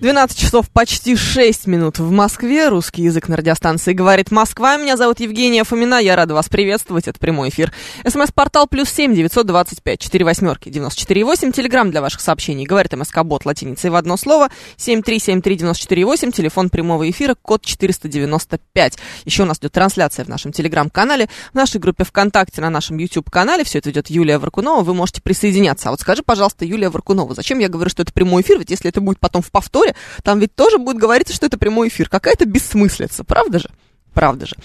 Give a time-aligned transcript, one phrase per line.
[0.00, 2.68] 12 часов почти 6 минут в Москве.
[2.68, 4.78] Русский язык на радиостанции «Говорит Москва».
[4.78, 6.00] Меня зовут Евгения Фомина.
[6.00, 7.06] Я рада вас приветствовать.
[7.06, 7.70] Это прямой эфир.
[8.08, 11.52] СМС-портал плюс семь девятьсот двадцать пять четыре восьмерки девяносто четыре восемь.
[11.52, 12.64] Телеграмм для ваших сообщений.
[12.64, 14.48] Говорит МСК-бот латиницей в одно слово.
[14.78, 16.32] Семь три семь три девяносто четыре восемь.
[16.32, 17.34] Телефон прямого эфира.
[17.34, 18.96] Код 495.
[19.26, 21.28] Еще у нас идет трансляция в нашем телеграм-канале.
[21.52, 23.64] В нашей группе ВКонтакте, на нашем YouTube-канале.
[23.64, 24.82] Все это идет Юлия Варкунова.
[24.82, 25.88] Вы можете присоединяться.
[25.88, 28.58] А вот скажи, пожалуйста, Юлия Варкунова, зачем я говорю, что это прямой эфир?
[28.58, 29.89] Ведь если это будет потом в повторе,
[30.22, 32.08] там ведь тоже будет говориться, что это прямой эфир.
[32.08, 33.70] Какая-то бессмыслица, правда же?
[34.12, 34.56] Правда же.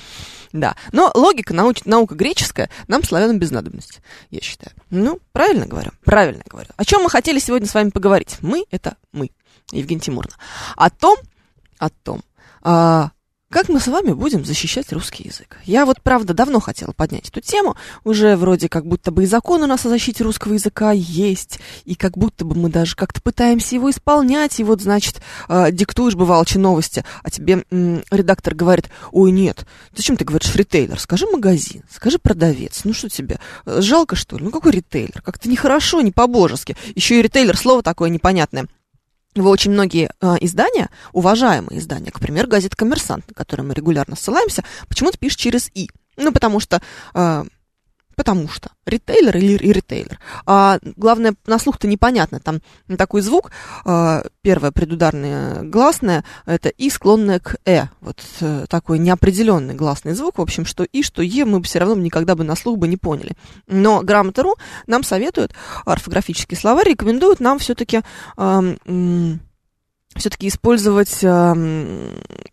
[0.56, 0.76] Да.
[0.94, 4.74] Но логика, науч, наука греческая, нам славянам без надобности, я считаю.
[4.90, 5.92] Ну, правильно говорю?
[6.06, 6.70] Правильно говорю.
[6.78, 8.38] О чем мы хотели сегодня с вами поговорить?
[8.42, 9.32] Мы— это мы,
[9.72, 10.38] Евгения Тимуровна.
[10.78, 11.18] О том,
[11.78, 12.22] о том,
[12.62, 13.12] а,
[13.56, 15.60] как мы с вами будем защищать русский язык?
[15.64, 17.78] Я вот, правда, давно хотела поднять эту тему.
[18.04, 21.96] Уже вроде как будто бы и закон у нас о защите русского языка есть, и
[21.96, 24.60] как будто бы мы даже как-то пытаемся его исполнять.
[24.60, 27.64] И вот, значит, э, диктуешь, бывалочи, новости, а тебе
[28.12, 31.00] редактор говорит, ой, нет, зачем ты говоришь ритейлер?
[31.00, 32.82] Скажи магазин, скажи продавец.
[32.84, 34.44] Ну что тебе, э, жалко, что ли?
[34.44, 35.22] Ну какой ритейлер?
[35.22, 36.76] Как-то нехорошо, не по-божески.
[36.94, 38.68] Еще и ритейлер, слово такое непонятное.
[39.36, 44.16] Его очень многие э, издания, уважаемые издания, к примеру, газета «Коммерсант», на которую мы регулярно
[44.16, 45.90] ссылаемся, почему-то пишут через «и».
[46.16, 46.82] Ну, потому что...
[47.14, 47.44] Э,
[48.16, 48.70] потому что.
[48.86, 50.20] Ритейлер или ритейлер.
[50.46, 52.40] А главное, на слух-то непонятно.
[52.40, 52.62] Там
[52.98, 53.52] такой звук,
[53.86, 57.86] э, первое предударное гласное, это «и», склонное к «э».
[58.02, 60.38] Вот э, такой неопределенный гласный звук.
[60.38, 62.88] В общем, что «и», что «е» мы бы все равно никогда бы на слух бы
[62.88, 63.36] не поняли.
[63.68, 64.56] Но Грамота.ру
[64.88, 65.54] нам советует,
[65.86, 68.02] орфографический словарь рекомендует нам все-таки
[70.16, 71.54] все-таки использовать э,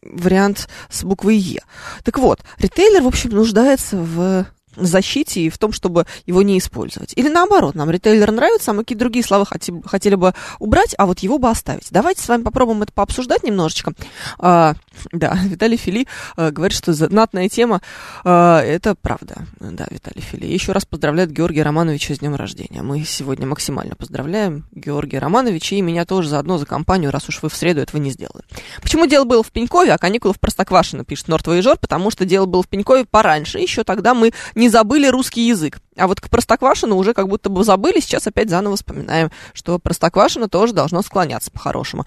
[0.03, 1.63] вариант с буквой Е.
[2.03, 4.47] Так вот, ритейлер, в общем, нуждается в
[4.77, 7.13] защите и в том, чтобы его не использовать.
[7.17, 11.07] Или наоборот, нам ритейлер нравится, а мы какие-то другие слова хотим, хотели бы убрать, а
[11.07, 11.89] вот его бы оставить.
[11.91, 13.93] Давайте с вами попробуем это пообсуждать немножечко.
[14.39, 14.75] А,
[15.13, 16.07] да, Виталий Фили
[16.37, 17.81] а, говорит, что знатная тема,
[18.25, 19.47] а, это правда.
[19.61, 20.47] Да, Виталий Фили.
[20.47, 22.83] Еще раз поздравляет Георгия Романовича с днем рождения.
[22.83, 27.49] Мы сегодня максимально поздравляем Георгия Романовича и меня тоже заодно за компанию, раз уж вы
[27.49, 28.45] в среду этого не сделали.
[28.81, 32.63] Почему дело было в Пенькове, а каникулы в Простоквашино, пишет Нортвоежор, потому что дело было
[32.63, 34.33] в Пенькове пораньше, еще тогда мы
[34.69, 35.81] забыли русский язык.
[35.97, 40.49] А вот к Простоквашину уже как будто бы забыли, сейчас опять заново вспоминаем, что Простоквашино
[40.49, 42.07] тоже должно склоняться по-хорошему.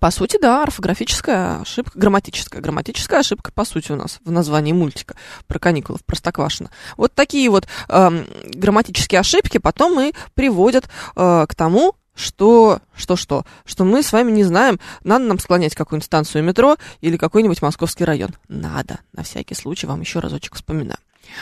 [0.00, 2.60] По сути, да, орфографическая ошибка, грамматическая.
[2.60, 6.70] Грамматическая ошибка, по сути, у нас в названии мультика про каникулы в Простоквашино.
[6.96, 13.44] Вот такие вот э, грамматические ошибки потом и приводят э, к тому, что, что, что,
[13.64, 18.04] что мы с вами не знаем, надо нам склонять какую-нибудь станцию метро или какой-нибудь московский
[18.04, 18.30] район.
[18.48, 18.98] Надо.
[19.12, 20.98] На всякий случай вам еще разочек вспоминаю.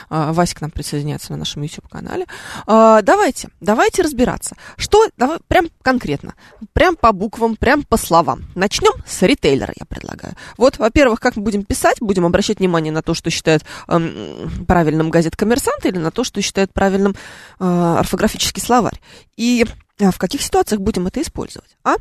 [0.09, 2.27] А, Вася к нам присоединяется на нашем YouTube-канале.
[2.67, 4.57] А, давайте, давайте разбираться.
[4.77, 6.35] Что, давай, прям конкретно,
[6.73, 8.45] прям по буквам, прям по словам.
[8.55, 10.35] Начнем с ритейлера, я предлагаю.
[10.57, 15.11] Вот, во-первых, как мы будем писать, будем обращать внимание на то, что считает эм, правильным
[15.11, 17.15] газет «Коммерсант» или на то, что считает правильным
[17.61, 19.01] э, орфографический словарь.
[19.37, 19.65] И
[19.99, 21.97] в каких ситуациях будем это использовать, а?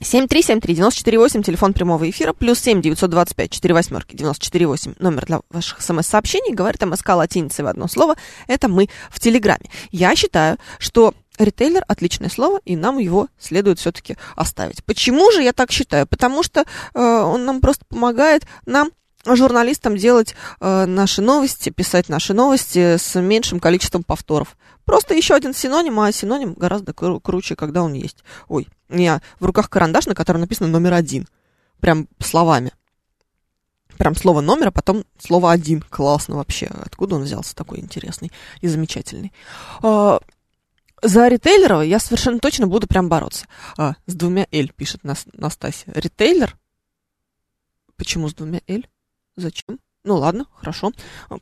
[0.00, 6.84] 7373948, телефон прямого эфира, плюс 7 925 4 восьмерки 948, номер для ваших смс-сообщений, говорит
[6.84, 8.16] МСК латиницей в одно слово,
[8.48, 9.70] это мы в Телеграме.
[9.92, 14.82] Я считаю, что ритейлер отличное слово, и нам его следует все-таки оставить.
[14.84, 16.06] Почему же я так считаю?
[16.06, 18.90] Потому что э, он нам просто помогает нам
[19.26, 24.56] журналистам делать э, наши новости, писать наши новости с меньшим количеством повторов.
[24.84, 28.18] Просто еще один синоним, а синоним гораздо кру- круче, когда он есть.
[28.48, 31.26] Ой, у меня в руках карандаш, на котором написано номер один.
[31.80, 32.72] Прям словами.
[33.96, 35.80] Прям слово номер, а потом слово один.
[35.80, 36.66] Классно вообще.
[36.66, 39.32] Откуда он взялся такой интересный и замечательный?
[39.82, 40.20] А,
[41.02, 43.46] за ритейлеров я совершенно точно буду прям бороться.
[43.78, 45.92] А, с двумя L, пишет Нас- Настасья.
[45.94, 46.56] Ритейлер?
[47.96, 48.84] Почему с двумя L?
[49.36, 49.78] Зачем?
[50.06, 50.90] Ну ладно, хорошо,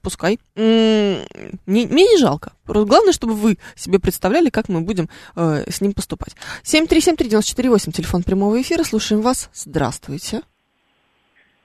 [0.02, 0.38] пускай.
[0.54, 1.24] М-м,
[1.66, 2.52] не, мне не жалко.
[2.64, 6.36] Главное, чтобы вы себе представляли, как мы будем э, с ним поступать.
[6.62, 8.84] 7373948, телефон прямого эфира.
[8.84, 9.50] Слушаем вас.
[9.52, 10.42] Здравствуйте.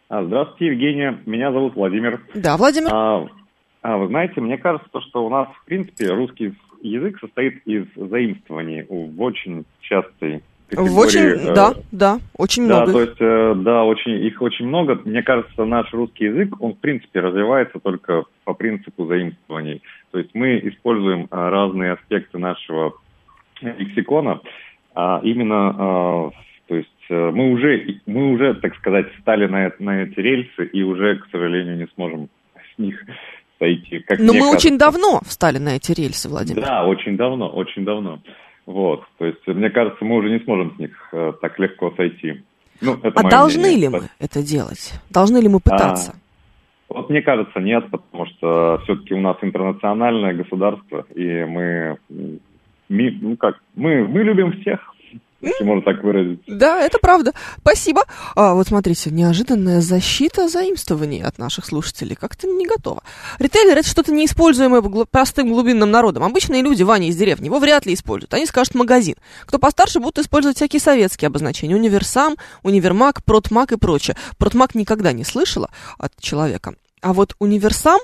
[0.09, 1.21] А, Здравствуйте, Евгения.
[1.27, 2.19] Меня зовут Владимир.
[2.33, 2.89] Да, Владимир.
[2.91, 3.27] А,
[3.83, 7.85] а, вы знаете, мне кажется, то, что у нас, в принципе, русский язык состоит из
[7.95, 10.97] заимствований в очень частой категории.
[10.97, 12.91] Очень, э, да, да, очень Да, много.
[12.93, 14.99] то есть, э, да, очень, их очень много.
[15.05, 19.81] Мне кажется, наш русский язык, он, в принципе, развивается только по принципу заимствований.
[20.11, 22.93] То есть мы используем э, разные аспекты нашего
[23.61, 24.41] лексикона,
[24.93, 26.31] а именно,
[26.67, 31.17] то есть мы уже, мы уже, так сказать, стали на, на эти рельсы и уже,
[31.17, 32.29] к сожалению, не сможем
[32.75, 33.03] с них
[33.59, 33.99] сойти.
[33.99, 34.77] Как Но мы очень кажется.
[34.77, 36.61] давно встали на эти рельсы, Владимир.
[36.61, 38.19] Да, очень давно, очень давно.
[38.67, 42.43] Вот, то есть, мне кажется, мы уже не сможем с них э, так легко сойти.
[42.81, 43.79] Ну, А должны мнение.
[43.79, 44.93] ли мы это делать?
[45.09, 46.15] Должны ли мы пытаться?
[46.89, 51.97] Вот мне кажется, нет, потому что все-таки у нас интернациональное государство, и мы,
[52.89, 54.93] ми- ну как, мы, мы любим всех,
[55.41, 56.41] если можно так выразить.
[56.47, 57.33] Да, это правда.
[57.59, 58.05] Спасибо.
[58.35, 62.15] А, вот смотрите, неожиданная защита заимствований от наших слушателей.
[62.15, 63.03] Как-то не готова.
[63.39, 66.23] Ритейлер это что-то неиспользуемое простым глубинным народом.
[66.23, 68.33] Обычные люди, Ваня из деревни, его вряд ли используют.
[68.33, 69.15] Они скажут магазин.
[69.45, 71.75] Кто постарше, будут использовать всякие советские обозначения.
[71.75, 74.17] Универсам, универмаг, протмаг и прочее.
[74.37, 76.75] Протмаг никогда не слышала от человека.
[77.01, 77.99] А вот универсам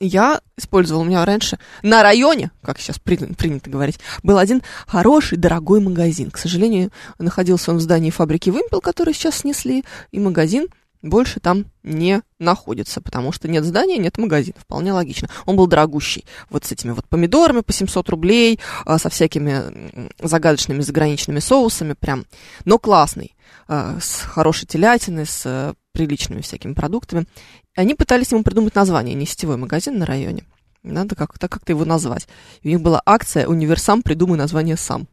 [0.00, 5.38] я использовала у меня раньше на районе, как сейчас при- принято говорить, был один хороший,
[5.38, 6.30] дорогой магазин.
[6.30, 10.68] К сожалению, находился он в здании фабрики «Вымпел», который сейчас снесли, и магазин
[11.02, 14.56] больше там не находится, потому что нет здания, нет магазина.
[14.58, 15.28] Вполне логично.
[15.46, 16.26] Он был дорогущий.
[16.50, 22.26] Вот с этими вот помидорами по 700 рублей, а, со всякими загадочными заграничными соусами, прям,
[22.64, 23.34] но классный,
[23.66, 27.26] а, с хорошей телятиной, с э, приличными всякими продуктами.
[27.74, 30.44] Они пытались ему придумать название, не сетевой магазин на районе.
[30.82, 32.26] Надо как-то как-то его назвать.
[32.64, 35.08] У них была акция «Универсам, придумай название сам».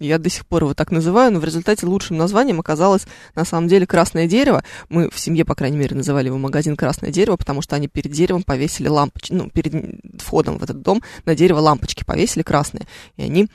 [0.00, 3.06] Я до сих пор его так называю, но в результате лучшим названием оказалось
[3.36, 4.64] на самом деле «Красное дерево».
[4.88, 8.10] Мы в семье, по крайней мере, называли его магазин «Красное дерево», потому что они перед
[8.10, 9.72] деревом повесили лампочки, ну, перед
[10.20, 12.86] входом в этот дом на дерево лампочки повесили красные.
[13.16, 13.48] И они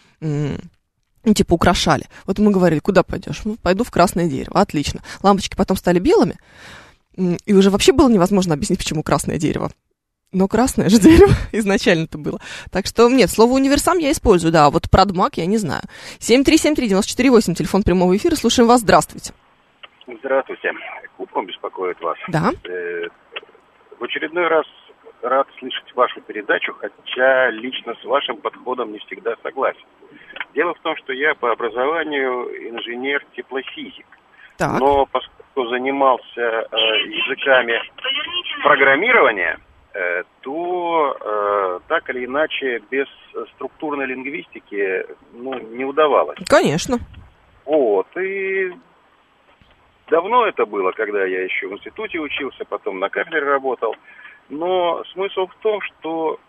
[1.29, 2.05] ну, типа украшали.
[2.25, 3.41] Вот мы говорили, куда пойдешь?
[3.45, 4.59] Ну, пойду в красное дерево.
[4.59, 5.01] Отлично.
[5.23, 6.35] Лампочки потом стали белыми,
[7.45, 9.71] и уже вообще было невозможно объяснить, почему красное дерево.
[10.31, 12.39] Но красное же дерево изначально-то было.
[12.71, 15.81] Так что, нет, слово универсам я использую, да, а вот продмаг я не знаю.
[16.19, 19.33] 7373948, телефон прямого эфира, слушаем вас, здравствуйте.
[20.23, 20.71] Здравствуйте.
[21.17, 22.17] Купом беспокоит вас.
[22.29, 23.07] Да, Э,
[23.99, 24.65] В очередной раз
[25.21, 29.85] рад слышать вашу передачу, хотя лично с вашим подходом не всегда согласен.
[30.53, 34.05] Дело в том, что я по образованию инженер-теплофизик,
[34.57, 36.75] так, но поскольку занимался э,
[37.07, 37.79] языками
[38.63, 39.59] программирования,
[39.93, 43.07] э, то э, так или иначе без
[43.55, 46.37] структурной лингвистики ну, не удавалось.
[46.47, 46.97] конечно.
[47.65, 48.73] Вот, и
[50.09, 53.95] давно это было, когда я еще в институте учился, потом на кафедре работал.
[54.49, 56.39] Но смысл в том, что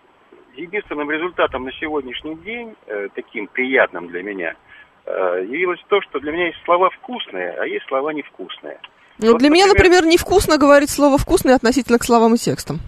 [0.56, 4.54] единственным результатом на сегодняшний день, э, таким приятным для меня,
[5.06, 8.78] э, явилось то, что для меня есть слова вкусные, а есть слова невкусные.
[9.18, 12.78] Ну, Вот, для меня, например- например, невкусно говорить слово «вкусный» относительно к словам и текстам.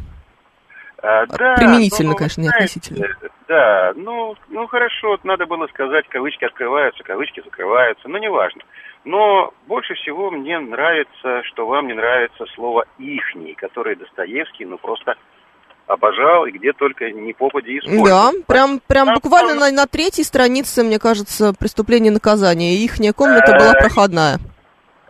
[1.03, 3.09] А, да, Применительно, ну, конечно, не знаете, относительно.
[3.49, 8.63] Да, ну, ну хорошо, надо было сказать, кавычки открываются, кавычки закрываются, но неважно.
[9.05, 15.17] Но больше всего мне нравится, что вам не нравится слово «ихний», которое Достоевский, ну, просто
[15.89, 18.07] обожал, и где только не попади использовал.
[18.07, 22.77] Да, прям, прям Там буквально тоже- на, на третьей странице, мне кажется, преступление и наказание.
[22.77, 24.39] Ихняя комната была Э, проходная.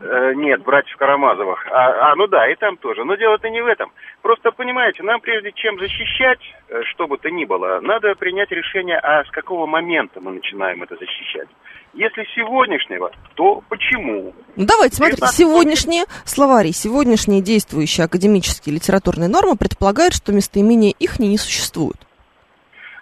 [0.05, 1.65] Э, нет, братьев Карамазовых.
[1.71, 3.05] А, а, ну да, и там тоже.
[3.05, 3.93] Но дело-то не в этом.
[4.21, 8.99] Просто, понимаете, нам прежде чем защищать, э, что бы то ни было, надо принять решение,
[8.99, 11.49] а с какого момента мы начинаем это защищать.
[11.95, 14.35] Если сегодняшнего, то почему?
[14.57, 21.21] Ну, давайте, смотрите, 19 сегодняшние словари, сегодняшние действующие академические литературные нормы предполагают, что местоимения их
[21.21, 21.99] не существует.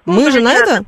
[0.04, 0.84] Ну, Мы же на это...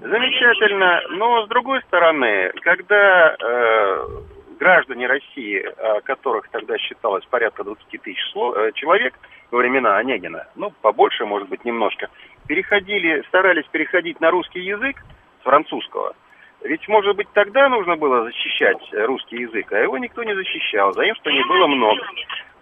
[0.00, 4.06] Замечательно, но с другой стороны, когда э,
[4.58, 9.14] граждане России, о которых тогда считалось порядка 20 тысяч э, человек
[9.50, 12.08] во времена Онегина, ну, побольше, может быть, немножко,
[12.46, 14.96] переходили, старались переходить на русский язык
[15.40, 16.14] с французского,
[16.62, 20.92] ведь, может быть, тогда нужно было защищать э, русский язык, а его никто не защищал,
[20.94, 22.02] заимствований было много.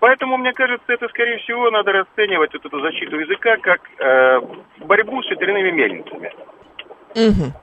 [0.00, 4.40] Поэтому, мне кажется, это, скорее всего, надо расценивать вот эту защиту языка как э,
[4.80, 6.32] борьбу с ветряными мельницами.
[7.14, 7.54] Мгм.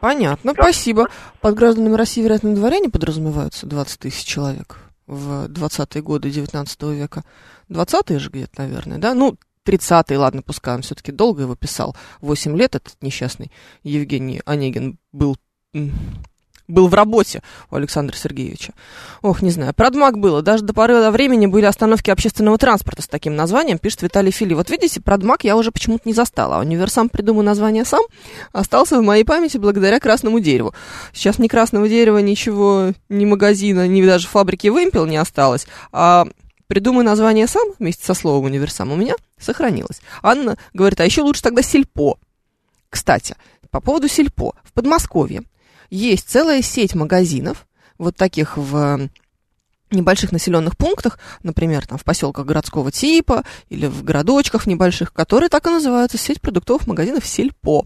[0.00, 0.62] Понятно, Да.
[0.62, 1.08] спасибо.
[1.40, 6.82] Под гражданами России, вероятно, на дворе не подразумеваются 20 тысяч человек в 20-е годы 19
[6.94, 7.24] века.
[7.68, 9.14] 20-е же где-то, наверное, да?
[9.14, 11.96] Ну, 30-е, ладно, пускай он все-таки долго его писал.
[12.20, 13.50] 8 лет этот несчастный
[13.82, 15.36] Евгений Онегин был
[16.70, 18.72] был в работе у Александра Сергеевича.
[19.22, 19.74] Ох, не знаю.
[19.74, 20.42] Продмаг было.
[20.42, 24.54] Даже до поры до времени были остановки общественного транспорта с таким названием, пишет Виталий Фили.
[24.54, 26.56] Вот видите, Продмаг я уже почему-то не застала.
[26.56, 28.02] А универсам, придумал название сам,
[28.52, 30.74] остался в моей памяти благодаря красному дереву.
[31.12, 35.66] Сейчас ни красного дерева, ничего, ни магазина, ни даже фабрики вымпел не осталось.
[35.92, 36.26] А
[36.66, 40.00] придумай название сам вместе со словом универсам у меня сохранилось.
[40.22, 42.18] Анна говорит, а еще лучше тогда сельпо.
[42.88, 43.36] Кстати,
[43.70, 44.54] по поводу сельпо.
[44.64, 45.42] В Подмосковье
[45.90, 47.66] есть целая сеть магазинов,
[47.98, 49.08] вот таких в
[49.90, 55.66] небольших населенных пунктах, например, там в поселках городского типа или в городочках небольших, которые так
[55.66, 57.84] и называются сеть продуктовых магазинов Сельпо.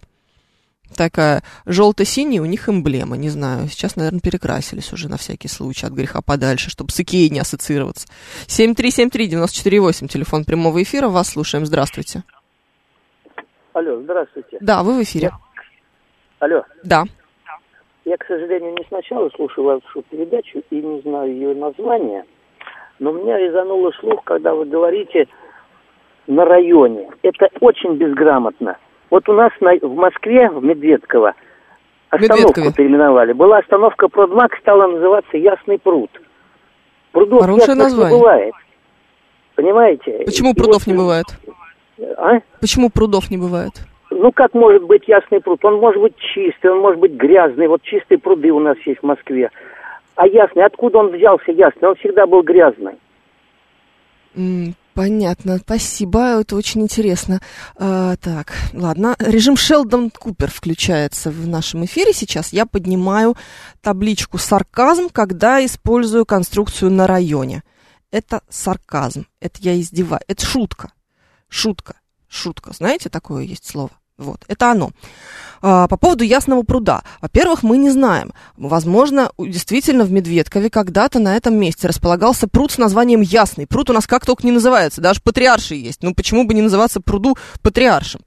[0.94, 5.92] Такая желто-синяя у них эмблема, не знаю, сейчас, наверное, перекрасились уже на всякий случай от
[5.92, 8.06] греха подальше, чтобы с Икеей не ассоциироваться.
[8.46, 12.22] 7373948, телефон прямого эфира, вас слушаем, здравствуйте.
[13.72, 14.58] Алло, здравствуйте.
[14.60, 15.32] Да, вы в эфире.
[16.38, 16.62] Алло.
[16.84, 17.04] Да.
[18.04, 22.24] Я, к сожалению, не сначала слушаю вашу передачу и не знаю ее название,
[22.98, 25.26] но меня резануло слух, когда вы говорите
[26.26, 27.08] на районе.
[27.22, 28.76] Это очень безграмотно.
[29.10, 31.34] Вот у нас на, в Москве, в Медведково,
[32.10, 32.72] остановку Медведкове.
[32.74, 33.32] переименовали.
[33.32, 36.10] Была остановка Продмаг, стала называться Ясный пруд.
[37.12, 38.14] Прудов Хорошее название.
[38.14, 38.54] не бывает.
[39.54, 40.22] Понимаете?
[40.26, 41.26] Почему И прудов вот- не бывает?
[42.18, 42.40] А?
[42.60, 43.72] Почему прудов не бывает?
[44.24, 45.62] Ну, как может быть ясный пруд?
[45.66, 47.68] Он может быть чистый, он может быть грязный.
[47.68, 49.50] Вот чистые пруды у нас есть в Москве.
[50.14, 51.90] А ясный, откуда он взялся ясный?
[51.90, 52.94] Он всегда был грязный.
[54.94, 57.40] Понятно, спасибо, это очень интересно.
[57.76, 62.50] А, так, ладно, режим Шелдон Купер включается в нашем эфире сейчас.
[62.50, 63.34] Я поднимаю
[63.82, 67.62] табличку сарказм, когда использую конструкцию на районе.
[68.10, 70.92] Это сарказм, это я издеваюсь, это шутка,
[71.50, 72.72] шутка, шутка.
[72.72, 73.90] Знаете, такое есть слово?
[74.16, 74.92] Вот, это оно.
[75.60, 77.02] А, по поводу Ясного пруда.
[77.20, 78.32] Во-первых, мы не знаем.
[78.56, 83.66] Возможно, действительно в Медведкове когда-то на этом месте располагался пруд с названием Ясный.
[83.66, 86.02] Пруд у нас как только не называется, даже Патриарший есть.
[86.02, 88.20] Ну почему бы не называться пруду Патриаршим?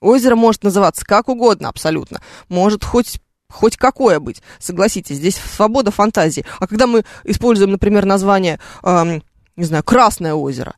[0.00, 2.20] Озеро может называться как угодно абсолютно.
[2.48, 3.20] Может хоть
[3.50, 4.42] хоть какое быть.
[4.58, 6.44] Согласитесь, здесь свобода фантазии.
[6.58, 9.22] А когда мы используем, например, название, эм,
[9.56, 10.74] не знаю, Красное озеро,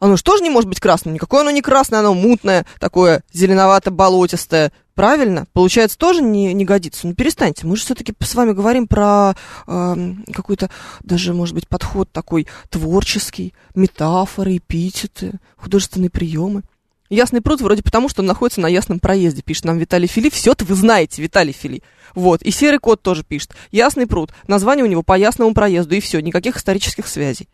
[0.00, 1.14] оно же тоже не может быть красным.
[1.14, 4.72] Никакое оно не красное, оно мутное, такое зеленовато-болотистое.
[4.94, 5.46] Правильно?
[5.52, 7.06] Получается, тоже не, не годится.
[7.06, 7.66] Ну, перестаньте.
[7.66, 9.36] Мы же все-таки с вами говорим про
[9.68, 10.70] эм, какой-то
[11.04, 16.62] даже, может быть, подход такой творческий, метафоры, эпитеты, художественные приемы.
[17.10, 20.30] Ясный пруд вроде потому, что он находится на ясном проезде, пишет нам Виталий Фили.
[20.30, 21.82] Все это вы знаете, Виталий Фили.
[22.14, 22.42] Вот.
[22.42, 23.52] И серый кот тоже пишет.
[23.70, 24.32] Ясный пруд.
[24.46, 26.20] Название у него по ясному проезду, и все.
[26.20, 27.48] Никаких исторических связей.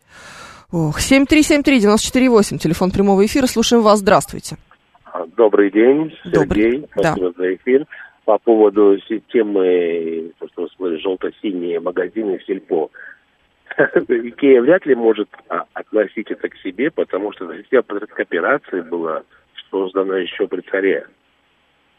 [0.77, 3.45] Ох, 7373948, телефон прямого эфира.
[3.47, 3.99] Слушаем вас.
[3.99, 4.57] Здравствуйте.
[5.37, 6.63] Добрый день, Добрый.
[6.63, 6.85] Сергей.
[6.97, 7.13] Да.
[7.13, 7.85] Спасибо за эфир.
[8.25, 12.89] По поводу системы, то, что вы сказали, желто-синие магазины Сельпо.
[13.77, 19.23] Икея вряд ли может а, относить это к себе, потому что система кооперации была
[19.71, 21.07] создана еще при царе.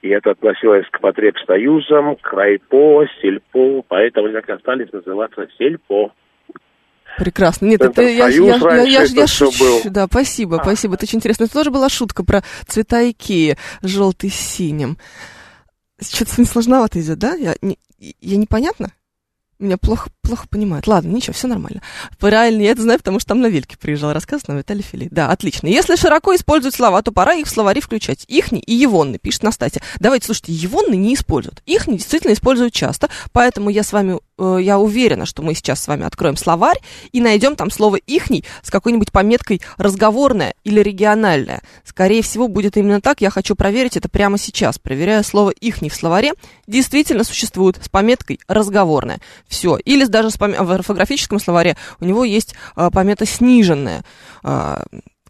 [0.02, 6.12] И это относилось к потребсоюзам, к райпо, сельпо, поэтому они так остались называться сельпо.
[7.16, 7.66] Прекрасно.
[7.66, 9.58] Нет, это я, я, я, я, я шучу.
[9.58, 9.80] был.
[9.90, 10.94] Да, спасибо, спасибо.
[10.94, 11.44] Это очень интересно.
[11.44, 14.99] Это тоже была шутка про цвета Икеи, желтый с синим.
[16.00, 17.35] Что-то сложновато идет, да?
[17.35, 18.92] Я, не, я непонятно?
[19.58, 20.86] Меня плохо, плохо понимают.
[20.86, 21.80] Ладно, ничего, все нормально.
[22.18, 25.08] Правильно, я это знаю, потому что там на Вельке приезжал рассказ на Виталий Фили.
[25.10, 25.66] Да, отлично.
[25.66, 28.26] Если широко используют слова, то пора их в словари включать.
[28.28, 29.80] Ихни и Евонны, пишет Настасья.
[29.98, 31.62] Давайте, слушайте, Евонны не используют.
[31.64, 35.88] Ихни действительно используют часто, поэтому я с вами, э, я уверена, что мы сейчас с
[35.88, 36.80] вами откроем словарь
[37.12, 41.62] и найдем там слово ихний с какой-нибудь пометкой разговорное или региональное.
[41.82, 43.22] Скорее всего, будет именно так.
[43.22, 44.78] Я хочу проверить это прямо сейчас.
[44.78, 46.34] Проверяя слово ихний в словаре,
[46.66, 49.20] действительно существует с пометкой разговорное.
[49.49, 49.76] Все.
[49.76, 54.05] Или даже в орфографическом словаре у него есть а, помета сниженная
[54.43, 54.83] а,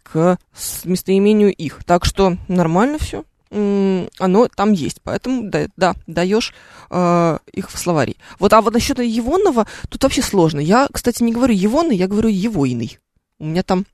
[0.03, 0.37] к
[0.83, 1.83] местоимению их.
[1.85, 3.23] Так что нормально все.
[3.49, 6.53] Оно там есть, поэтому да, да даешь
[6.89, 8.17] э, их в словари.
[8.39, 10.59] Вот, а вот насчет Евонного тут вообще сложно.
[10.59, 12.99] Я, кстати, не говорю Евонный, я говорю Евойный.
[13.39, 13.85] У меня там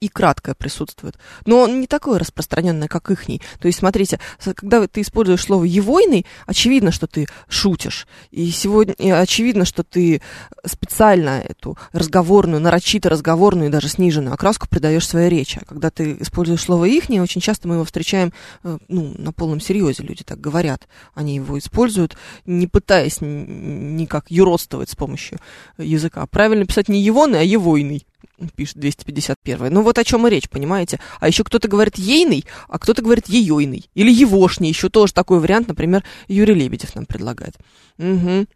[0.00, 1.16] и краткое присутствует.
[1.44, 3.42] Но он не такое распространенное, как ихний.
[3.60, 4.18] То есть, смотрите,
[4.54, 8.06] когда ты используешь слово «евойный», очевидно, что ты шутишь.
[8.30, 10.22] И сегодня очевидно, что ты
[10.64, 15.60] специально эту разговорную, нарочито разговорную и даже сниженную окраску придаешь своей речи.
[15.60, 18.32] А когда ты используешь слово «ихний», очень часто мы его встречаем
[18.64, 20.88] э, ну, на полном серьезе, люди так говорят.
[21.14, 22.16] Они его используют,
[22.46, 25.38] не пытаясь никак юродствовать с помощью
[25.76, 26.24] языка.
[26.26, 28.06] Правильно писать не «евойный», а «евойный»
[28.54, 29.72] пишет 251.
[29.72, 31.00] Ну вот о чем и речь, понимаете?
[31.18, 33.90] А еще кто-то говорит ейный, а кто-то говорит еёйный.
[33.94, 37.56] Или егошний, еще тоже такой вариант, например, Юрий Лебедев нам предлагает.
[37.98, 38.46] Угу.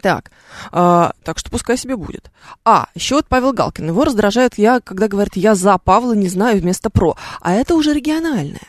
[0.00, 0.30] Так,
[0.70, 2.30] а, так что пускай себе будет.
[2.64, 3.88] А, еще вот Павел Галкин.
[3.88, 7.16] Его раздражает я, когда говорит «я за Павла не знаю» вместо «про».
[7.40, 8.60] А это уже региональное.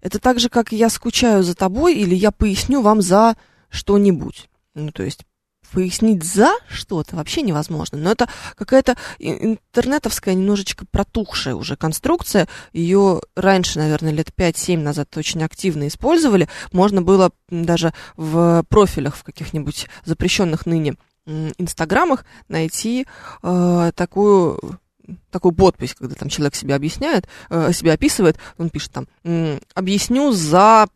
[0.00, 3.36] Это так же, как «я скучаю за тобой» или «я поясню вам за
[3.70, 4.48] что-нибудь».
[4.74, 5.24] Ну, то есть
[5.72, 7.98] пояснить за что-то вообще невозможно.
[7.98, 12.48] Но это какая-то интернетовская, немножечко протухшая уже конструкция.
[12.72, 16.48] Ее раньше, наверное, лет 5-7 назад очень активно использовали.
[16.72, 23.06] Можно было даже в профилях в каких-нибудь запрещенных ныне инстаграмах найти
[23.42, 24.78] э, такую
[25.30, 29.06] такую подпись, когда там человек себя объясняет, э, себя описывает, он пишет там,
[29.74, 30.86] объясню за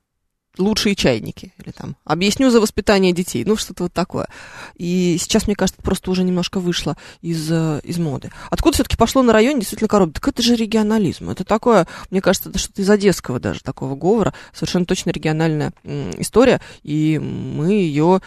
[0.59, 4.29] лучшие чайники, или там, объясню за воспитание детей, ну, что-то вот такое.
[4.77, 8.31] И сейчас, мне кажется, просто уже немножко вышло из, э, из моды.
[8.51, 10.21] Откуда все-таки пошло на районе действительно коробка?
[10.21, 11.31] Так это же регионализм.
[11.31, 14.35] Это такое, мне кажется, это что-то из одесского даже такого говора.
[14.53, 15.73] Совершенно точно региональная
[16.19, 18.21] история, и мы ее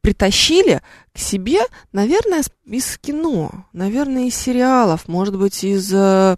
[0.00, 0.80] притащили
[1.12, 1.60] к себе,
[1.92, 6.36] наверное, из кино, наверное, из сериалов, может быть, из э,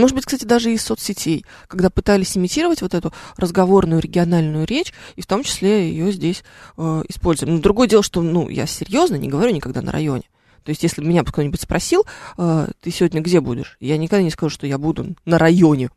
[0.00, 5.22] может быть, кстати, даже из соцсетей, когда пытались имитировать вот эту разговорную региональную речь, и
[5.22, 6.44] в том числе ее здесь
[6.76, 7.56] э, используем.
[7.56, 10.24] Но другое дело, что, ну, я серьезно не говорю никогда на районе.
[10.64, 12.04] То есть, если меня кто-нибудь спросил,
[12.38, 13.76] э, ты сегодня где будешь?
[13.80, 15.90] Я никогда не скажу, что я буду на районе.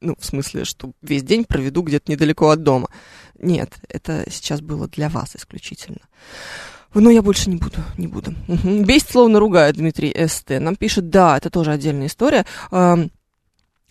[0.00, 2.88] Ну, в смысле, что весь день проведу где-то недалеко от дома.
[3.38, 6.00] Нет, это сейчас было для вас исключительно.
[6.94, 8.34] Но я больше не буду, не буду.
[8.48, 8.86] Угу.
[9.10, 10.60] Словно ругает Дмитрий СТ.
[10.60, 12.46] Нам пишет, да, это тоже отдельная история.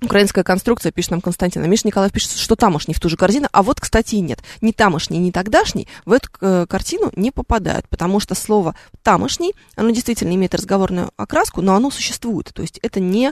[0.01, 1.63] Украинская конструкция, пишет нам Константин.
[1.63, 3.47] А Миша Николаев пишет, что тамошний в ту же корзину.
[3.51, 4.43] А вот, кстати, и нет.
[4.61, 9.91] Ни тамошний, ни тогдашний в эту э, картину не попадают, потому что слово тамошний, оно
[9.91, 12.51] действительно имеет разговорную окраску, но оно существует.
[12.53, 13.31] То есть это не...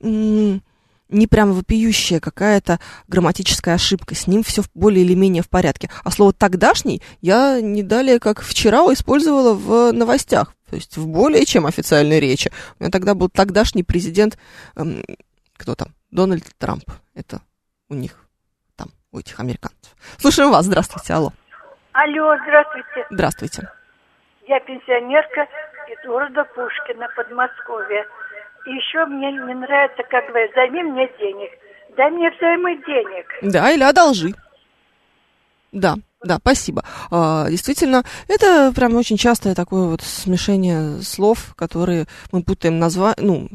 [0.00, 0.62] М-
[1.10, 5.90] не прям вопиющая какая-то грамматическая ошибка, с ним все более или менее в порядке.
[6.04, 11.44] А слово «тогдашний» я не далее, как вчера, использовала в новостях, то есть в более
[11.44, 12.50] чем официальной речи.
[12.78, 14.38] У меня тогда был тогдашний президент,
[14.76, 15.02] эм,
[15.56, 16.84] кто там, Дональд Трамп.
[17.14, 17.42] Это
[17.88, 18.16] у них
[18.76, 19.94] там, у этих американцев.
[20.18, 21.32] Слушаем вас, здравствуйте, алло.
[21.92, 23.06] Алло, здравствуйте.
[23.10, 23.68] Здравствуйте.
[24.46, 25.46] Я пенсионерка
[25.88, 28.06] из города Пушкина, Подмосковья.
[28.66, 31.50] Еще мне не нравится, как говорят, займи мне денег.
[31.96, 33.26] Дай мне взаймы денег.
[33.42, 34.34] Да, или одолжи.
[35.72, 36.84] Да, да, спасибо.
[37.10, 43.14] А, действительно, это прям очень частое такое вот смешение слов, которые мы путаем назва...
[43.18, 43.48] ну,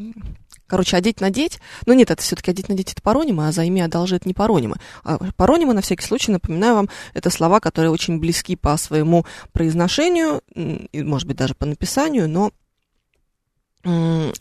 [0.67, 1.59] Короче, одеть надеть.
[1.85, 4.77] Но нет, это все-таки одеть надеть это паронимы, а займи одолжи это не паронимы.
[5.03, 10.41] А паронимы, на всякий случай, напоминаю вам, это слова, которые очень близки по своему произношению,
[10.55, 12.51] и, может быть, даже по написанию, но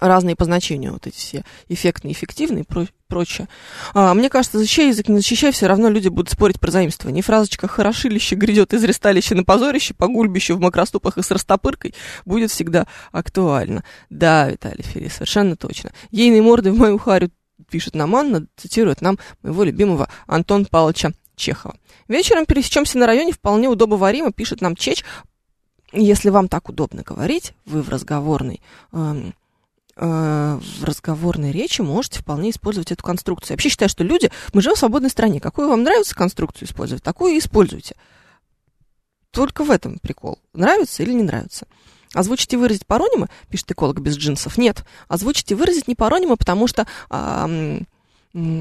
[0.00, 3.48] разные по значению, вот эти все эффектные, эффективные и про прочее.
[3.92, 7.20] А, мне кажется, защищай язык, не защищай, все равно люди будут спорить про заимствование.
[7.20, 11.94] И фразочка «хорошилище грядет из ресталища на позорище, по гульбищу в макроступах и с растопыркой»
[12.24, 13.84] будет всегда актуально.
[14.10, 15.92] Да, Виталий Фили, совершенно точно.
[16.10, 17.30] Ейной морды в мою харю
[17.70, 21.76] пишет нам Анна, цитирует нам моего любимого Антон Павловича Чехова.
[22.08, 25.04] Вечером пересечемся на районе, вполне удобоваримо, пишет нам Чеч,
[25.94, 28.60] если вам так удобно говорить, вы в разговорной
[28.92, 29.30] э,
[29.96, 33.52] э, в разговорной речи можете вполне использовать эту конструкцию.
[33.52, 35.40] Я вообще считаю, что люди, мы живем в свободной стране.
[35.40, 37.94] Какую вам нравится конструкцию использовать, такую и используйте.
[39.30, 40.38] Только в этом прикол.
[40.52, 41.66] Нравится или не нравится.
[42.12, 44.84] Озвучить и выразить паронимы, пишет эколог без джинсов, нет.
[45.08, 47.48] Озвучить и выразить не паронимы, потому что, а,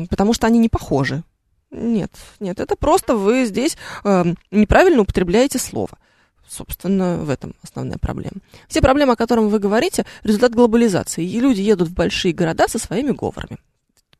[0.09, 1.23] потому что они не похожи.
[1.69, 5.97] Нет, нет, это просто вы здесь а, неправильно употребляете слово.
[6.53, 8.37] Собственно, в этом основная проблема.
[8.67, 11.25] Все проблемы, о которых вы говорите, результат глобализации.
[11.25, 13.57] И люди едут в большие города со своими говорами.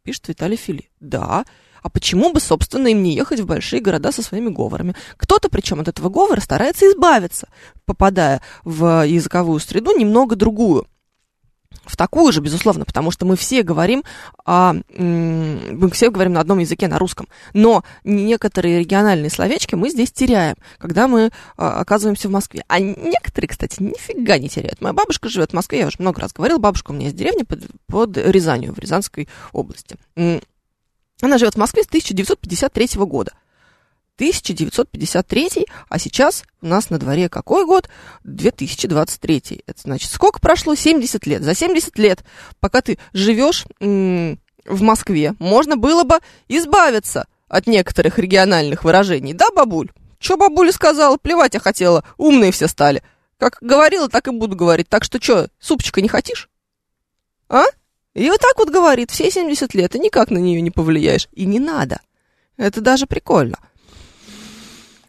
[0.02, 0.90] Пишет Виталий Фили.
[1.00, 1.46] Да,
[1.84, 4.96] а почему бы, собственно, им не ехать в большие города со своими говорами?
[5.18, 7.50] Кто-то, причем от этого говора, старается избавиться,
[7.86, 10.88] попадая в языковую среду немного другую
[11.86, 14.04] в такую же, безусловно, потому что мы все говорим,
[14.46, 17.28] а, мы все говорим на одном языке, на русском.
[17.54, 22.64] Но некоторые региональные словечки мы здесь теряем, когда мы а, оказываемся в Москве.
[22.68, 24.82] А некоторые, кстати, нифига не теряют.
[24.82, 27.44] Моя бабушка живет в Москве, я уже много раз говорила, бабушка у меня из деревни
[27.44, 29.98] под, под Рязанью, в Рязанской области.
[30.16, 33.34] Она живет в Москве с 1953 года.
[34.16, 37.90] 1953, а сейчас у нас на дворе какой год?
[38.24, 39.64] 2023.
[39.66, 40.76] Это значит, сколько прошло?
[40.76, 41.44] 70 лет.
[41.44, 42.24] За 70 лет,
[42.60, 49.34] пока ты живешь в Москве, можно было бы избавиться от некоторых региональных выражений.
[49.34, 49.92] Да, бабуль?
[50.20, 51.18] Что бабуля сказала?
[51.18, 52.04] Плевать я хотела.
[52.18, 53.04] Умные все стали.
[53.38, 54.88] Как говорила, так и буду говорить.
[54.90, 56.50] Так что что, супчика не хотишь?
[57.50, 57.66] А?
[58.14, 61.28] И вот так вот говорит все 70 лет, и никак на нее не повлияешь.
[61.34, 62.00] И не надо.
[62.58, 63.58] Это даже прикольно.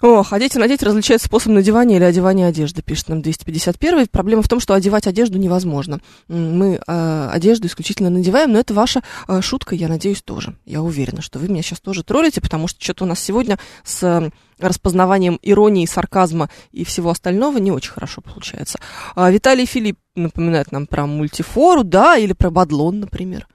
[0.04, 4.06] Ох, одеть и надеть различает способ надевания или одевания одежды, пишет нам 251.
[4.08, 5.98] Проблема в том, что одевать одежду невозможно.
[6.28, 10.58] Мы э, одежду исключительно надеваем, но это ваша э, шутка, я надеюсь, тоже.
[10.66, 14.02] Я уверена, что вы меня сейчас тоже троллите, потому что что-то у нас сегодня с
[14.02, 18.78] э, распознаванием иронии, сарказма и всего остального не очень хорошо получается.
[19.14, 23.48] А Виталий Филипп напоминает нам про мультифору, да, или про бадлон, например.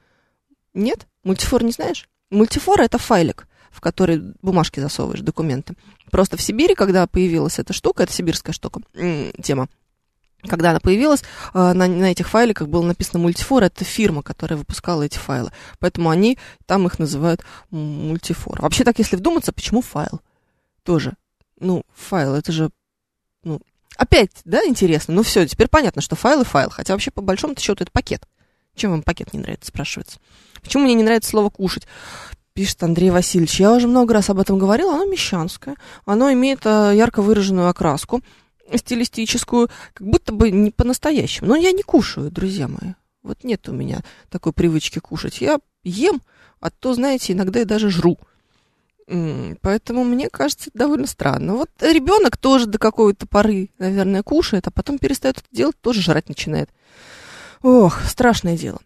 [0.73, 1.05] Нет?
[1.23, 2.09] Мультифор не знаешь?
[2.31, 5.75] Мультифора это файлик в который бумажки засовываешь, документы.
[6.11, 8.81] Просто в Сибири, когда появилась эта штука, это сибирская штука,
[9.41, 9.67] тема,
[10.47, 11.21] когда она появилась,
[11.53, 15.51] э, на, на этих файликах было написано мультифор, это фирма, которая выпускала эти файлы.
[15.79, 18.61] Поэтому они там их называют мультифор.
[18.61, 20.21] Вообще так, если вдуматься, почему файл?
[20.83, 21.15] Тоже.
[21.59, 22.69] Ну, файл, это же,
[23.43, 23.59] ну,
[23.97, 25.13] опять, да, интересно.
[25.13, 26.69] Ну все, теперь понятно, что файл и файл.
[26.69, 28.25] Хотя вообще по большому счету это пакет.
[28.75, 30.19] Чем вам пакет не нравится, спрашивается.
[30.61, 31.85] Почему мне не нравится слово кушать?
[32.59, 33.57] Пишет Андрей Васильевич.
[33.61, 34.93] Я уже много раз об этом говорила.
[34.93, 35.77] Оно мещанское.
[36.03, 38.21] Оно имеет э, ярко выраженную окраску
[38.75, 41.47] стилистическую, как будто бы не по-настоящему.
[41.47, 42.95] Но я не кушаю, друзья мои.
[43.23, 45.39] Вот нет у меня такой привычки кушать.
[45.39, 46.21] Я ем,
[46.59, 48.19] а то, знаете, иногда и даже жру.
[49.07, 51.55] Поэтому мне кажется, это довольно странно.
[51.55, 56.27] Вот ребенок тоже до какой-то поры, наверное, кушает, а потом перестает это делать, тоже жрать
[56.27, 56.69] начинает.
[57.61, 58.79] Ох, страшное дело.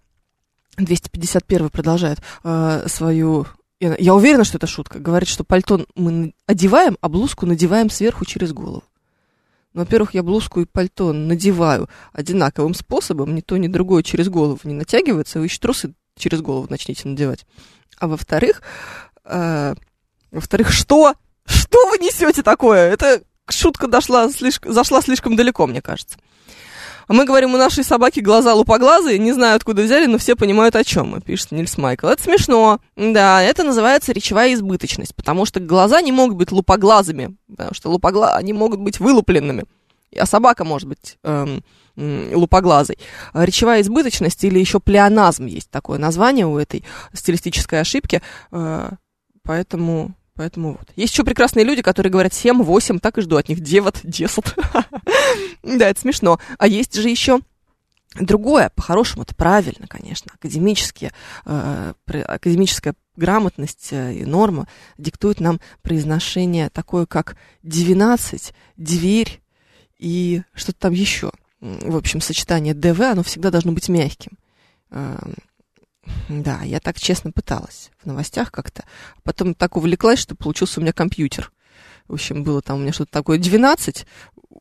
[0.77, 3.47] 251 продолжает э, свою
[3.97, 4.99] я уверена, что это шутка.
[4.99, 8.83] Говорит, что пальто мы одеваем, а блузку надеваем сверху через голову.
[9.73, 14.59] Ну, во-первых, я блузку и пальто надеваю одинаковым способом, ни то, ни другое через голову
[14.63, 17.45] не натягивается, вы еще трусы через голову начните надевать.
[17.97, 18.61] А во-вторых,
[19.25, 19.75] э,
[20.31, 21.15] во-вторых, что?
[21.45, 22.91] Что вы несете такое?
[22.91, 26.17] Это шутка дошла слишком, зашла слишком далеко, мне кажется.
[27.07, 30.75] А мы говорим, у нашей собаки глаза лупоглазые, не знаю, откуда взяли, но все понимают,
[30.75, 32.07] о чем мы, пишет Нильс Майкл.
[32.07, 32.79] Это смешно.
[32.95, 38.35] Да, это называется речевая избыточность, потому что глаза не могут быть лупоглазыми, потому что лупогла...
[38.35, 39.65] они могут быть вылупленными.
[40.17, 41.63] А собака может быть эм,
[41.95, 42.97] лупоглазой.
[43.33, 48.21] Речевая избыточность или еще плеоназм есть такое название у этой стилистической ошибки.
[48.51, 48.91] Э,
[49.43, 50.89] поэтому Поэтому вот.
[50.95, 54.43] Есть еще прекрасные люди, которые говорят 7, 8, так и жду от них 9, 10.
[55.63, 56.39] Да, это смешно.
[56.57, 57.39] А есть же еще
[58.19, 61.11] другое, по-хорошему, это правильно, конечно, академические,
[61.45, 64.67] э, академическая грамотность э, и норма
[64.97, 69.41] диктует нам произношение такое, как 12, дверь
[69.99, 71.31] и что-то там еще.
[71.59, 74.37] В общем, сочетание ДВ, оно всегда должно быть мягким.
[76.29, 78.83] Да, я так честно пыталась в новостях как-то.
[79.23, 81.51] Потом так увлеклась, что получился у меня компьютер.
[82.07, 84.05] В общем, было там у меня что-то такое 12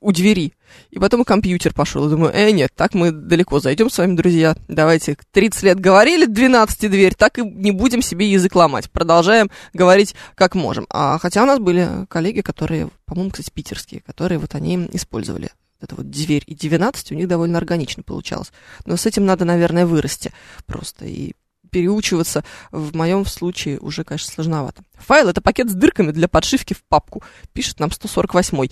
[0.01, 0.55] у двери.
[0.91, 2.09] И потом компьютер пошел.
[2.09, 4.57] Думаю, э, нет, так мы далеко зайдем с вами, друзья.
[4.69, 8.91] Давайте, 30 лет говорили, 12 дверь, так и не будем себе язык ломать.
[8.91, 10.87] Продолжаем говорить как можем.
[10.91, 15.51] А хотя у нас были коллеги, которые, по-моему, кстати, питерские, которые вот они использовали
[15.83, 18.53] это вот дверь и 12 у них довольно органично получалось.
[18.87, 20.33] Но с этим надо, наверное, вырасти
[20.67, 21.05] просто.
[21.07, 21.33] И
[21.71, 24.83] переучиваться в моем случае уже, конечно, сложновато.
[24.95, 28.71] Файл— это пакет с дырками для подшивки в папку, пишет нам 148-й.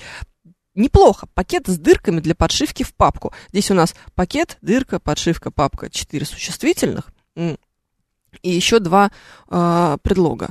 [0.74, 1.26] Неплохо.
[1.34, 3.32] Пакет с дырками для подшивки в папку.
[3.48, 5.90] Здесь у нас пакет, дырка, подшивка, папка.
[5.90, 7.10] Четыре существительных.
[7.34, 9.10] И еще два
[9.48, 10.50] э, предлога.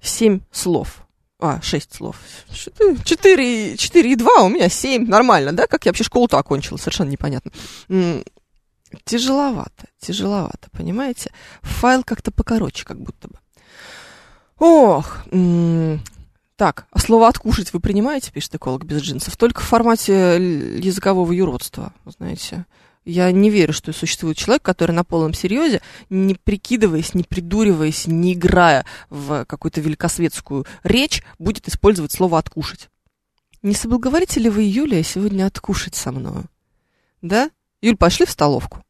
[0.00, 1.06] Семь слов.
[1.40, 2.16] А, шесть слов.
[3.04, 5.06] Четыре, четыре и два, у меня семь.
[5.06, 5.66] Нормально, да?
[5.66, 7.50] Как я вообще школу-то окончила, совершенно непонятно.
[9.04, 11.32] Тяжеловато, тяжеловато, понимаете?
[11.62, 13.38] Файл как-то покороче, как будто бы.
[14.58, 15.24] Ох,
[16.56, 20.36] так, а слово «откушать» вы принимаете, пишет эколог без джинсов, только в формате
[20.78, 22.66] языкового юродства, знаете.
[23.04, 28.32] Я не верю, что существует человек, который на полном серьезе, не прикидываясь, не придуриваясь, не
[28.32, 32.88] играя в какую-то великосветскую речь, будет использовать слово «откушать».
[33.62, 36.44] Не соблаговорите ли вы, Юлия, сегодня откушать со мною?
[37.22, 37.50] Да?
[37.80, 38.82] Юль, пошли в столовку.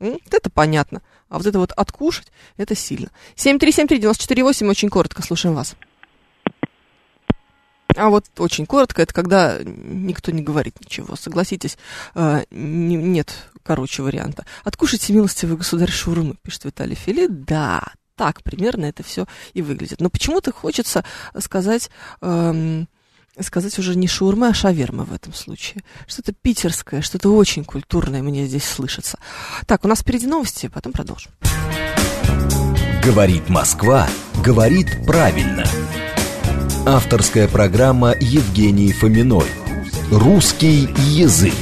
[0.00, 0.18] М?
[0.30, 1.02] Это понятно.
[1.28, 2.26] А вот это вот откушать,
[2.56, 3.10] это сильно.
[3.36, 5.76] 7373948, очень коротко, слушаем вас.
[7.96, 11.16] А вот очень коротко, это когда никто не говорит ничего.
[11.16, 11.76] Согласитесь,
[12.14, 14.44] э, не, нет короче варианта.
[14.64, 17.26] Откушайте, милостивый государь, шурмы, пишет Виталий Фили.
[17.28, 17.82] Да,
[18.16, 20.00] так примерно это все и выглядит.
[20.00, 21.04] Но почему-то хочется
[21.38, 21.90] сказать...
[22.20, 22.88] Эм,
[23.40, 25.82] сказать уже не шаурма, а шаверма в этом случае.
[26.06, 29.18] Что-то питерское, что-то очень культурное мне здесь слышится.
[29.66, 31.32] Так, у нас впереди новости, потом продолжим.
[33.02, 34.06] Говорит Москва,
[34.44, 35.64] говорит правильно.
[36.84, 39.46] Авторская программа Евгении Фоминой.
[40.10, 41.54] Русский язык.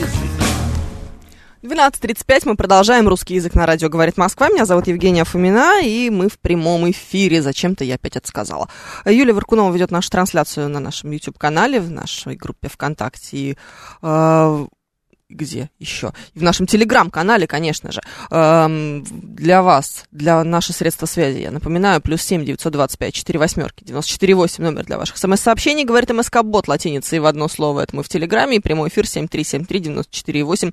[1.62, 4.48] 12.35 мы продолжаем русский язык на радио «Говорит Москва».
[4.48, 7.42] Меня зовут Евгения Фомина, и мы в прямом эфире.
[7.42, 8.70] Зачем-то я опять это сказала.
[9.04, 13.56] Юлия Варкунова ведет нашу трансляцию на нашем YouTube-канале, в нашей группе ВКонтакте и
[14.00, 14.66] э,
[15.30, 16.12] где еще?
[16.34, 18.00] В нашем телеграм-канале, конечно же.
[18.30, 23.38] Эм, для вас, для наших средства связи, я напоминаю, плюс семь девятьсот двадцать пять четыре
[23.38, 25.84] восьмерки, девяносто четыре восемь номер для ваших смс-сообщений.
[25.84, 27.80] Говорит МСК-бот латиницей в одно слово.
[27.80, 28.56] Это мы в телеграме.
[28.56, 30.72] И прямой эфир семь три семь три девяносто четыре восемь.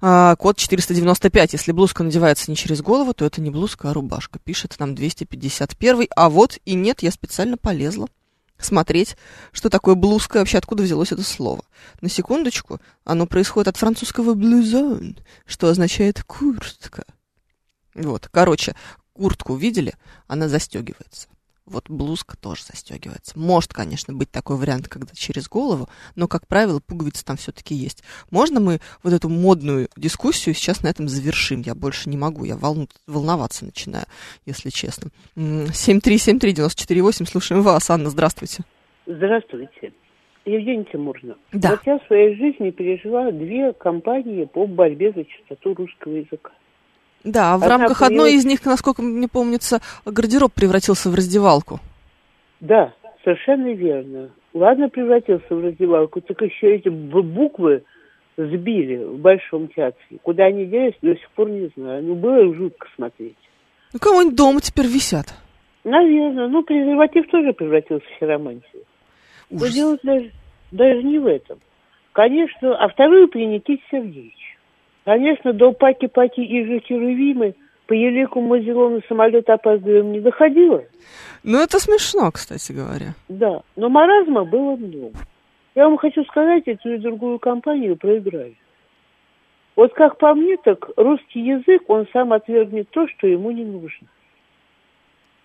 [0.00, 1.52] А, код 495.
[1.52, 4.38] Если блузка надевается не через голову, то это не блузка, а рубашка.
[4.38, 6.06] Пишет нам 251.
[6.14, 8.08] А вот и нет, я специально полезла
[8.58, 9.16] смотреть,
[9.52, 11.64] что такое блузка, вообще откуда взялось это слово.
[12.00, 15.16] На секундочку, оно происходит от французского блюзон,
[15.46, 17.04] что означает куртка.
[17.94, 18.74] Вот, короче,
[19.12, 19.94] куртку видели,
[20.26, 21.28] она застегивается.
[21.70, 23.38] Вот блузка тоже застегивается.
[23.38, 28.02] Может, конечно, быть такой вариант, когда через голову, но, как правило, пуговицы там все-таки есть.
[28.30, 31.60] Можно мы вот эту модную дискуссию сейчас на этом завершим?
[31.60, 34.06] Я больше не могу, я волну, волноваться начинаю,
[34.46, 35.10] если честно.
[35.36, 37.90] 7373948, слушаем вас.
[37.90, 38.64] Анна, здравствуйте.
[39.06, 39.92] Здравствуйте.
[40.44, 41.70] Евгения Тимуровна, Да.
[41.72, 46.50] вот я в своей жизни пережила две кампании по борьбе за чистоту русского языка.
[47.24, 51.80] Да, в Одна рамках одной появилась- из них, насколько мне помнится, гардероб превратился в раздевалку.
[52.60, 52.92] Да,
[53.24, 54.30] совершенно верно.
[54.54, 57.82] Ладно, превратился в раздевалку, так еще эти буквы
[58.36, 60.18] сбили в Большом театре.
[60.22, 62.02] Куда они делись, до сих пор не знаю.
[62.04, 63.36] Ну, было жутко смотреть.
[63.92, 65.34] Ну, кого-нибудь дома теперь висят.
[65.84, 66.48] Наверное.
[66.48, 68.84] Ну, презерватив тоже превратился в хиромантию.
[69.50, 69.74] Но Ужас.
[69.74, 70.30] дело даже,
[70.70, 71.58] даже не в этом.
[72.12, 74.34] Конечно, а вторую при Никите Сергеевиче.
[75.08, 77.54] Конечно, до Паки-Паки и же Херувимы
[77.86, 80.84] по Елику Мазелону самолет опаздываем не доходило.
[81.42, 83.14] Ну, это смешно, кстати говоря.
[83.30, 85.16] Да, но маразма было много.
[85.74, 88.58] Я вам хочу сказать, эту и другую компанию проиграли.
[89.76, 94.08] Вот как по мне, так русский язык, он сам отвергнет то, что ему не нужно.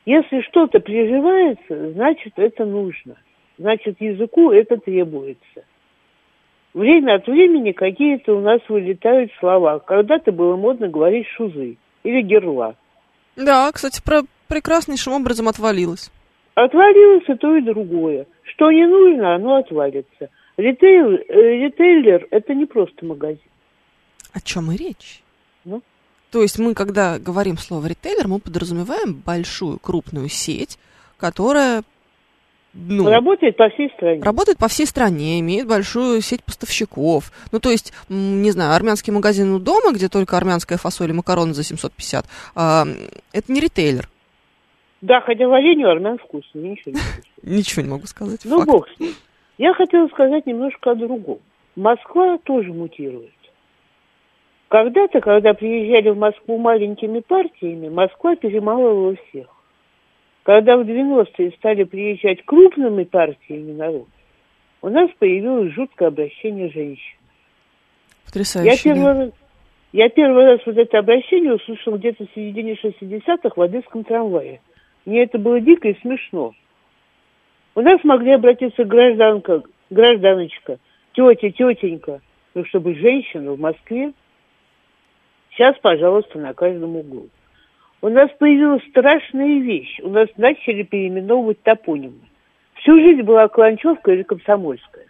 [0.06, 3.16] Если что-то приживается, значит, это нужно.
[3.58, 5.64] Значит, языку это требуется.
[6.74, 9.80] Время от времени какие-то у нас вылетают слова.
[9.80, 12.76] Когда-то было модно говорить шузы или герла.
[13.36, 16.12] Да, кстати, про прекраснейшим образом отвалилось.
[16.56, 18.26] Отвалилось и то, и другое.
[18.44, 20.30] Что не нужно, оно отвалится.
[20.58, 23.40] Ритейл, э, ритейлер– это не просто магазин.
[24.34, 25.24] О чем и речь?
[25.66, 25.82] Ну?
[26.32, 30.78] То есть мы, когда говорим слово ритейлер, мы подразумеваем большую, крупную сеть,
[31.18, 31.84] которая
[32.74, 34.22] ну, Работает по всей стране.
[34.24, 37.32] работает по всей стране, имеет большую сеть поставщиков.
[37.52, 41.54] Ну, то есть, не знаю, армянский магазин у дома, где только армянская фасоль и макароны
[41.54, 42.86] за 750, а,
[43.32, 44.10] это не ритейлер.
[45.02, 47.24] Да, хотя варенье армян вкусное, ничего не вкусно.
[47.44, 48.40] Ничего не могу сказать.
[48.46, 48.70] Ну, Факт.
[48.72, 49.14] бог с ним.
[49.58, 51.40] Я хотела сказать немножко о другом.
[51.76, 53.32] Москва тоже мутирует.
[54.70, 59.48] Когда-то, когда приезжали в Москву маленькими партиями, Москва перемалывала всех.
[60.44, 64.08] Когда в 90-е стали приезжать крупными партиями народ,
[64.82, 67.18] у нас появилось жуткое обращение женщин.
[67.18, 68.84] Я Потрясающе.
[68.84, 69.32] первый, да.
[69.94, 74.60] я первый раз вот это обращение услышал где-то в середине 60-х в одесском трамвае.
[75.06, 76.54] Мне это было дико и смешно.
[77.76, 80.78] У нас могли обратиться гражданка, гражданочка,
[81.14, 82.22] тетя, тетенька,
[82.54, 84.12] ну, чтобы женщина в Москве.
[85.52, 87.30] Сейчас, пожалуйста, на каждом углу.
[88.04, 89.98] У нас появилась страшная вещь.
[90.04, 92.20] У нас начали переименовывать топонимы.
[92.74, 95.06] Всю жизнь была Каланчевка или Комсомольская.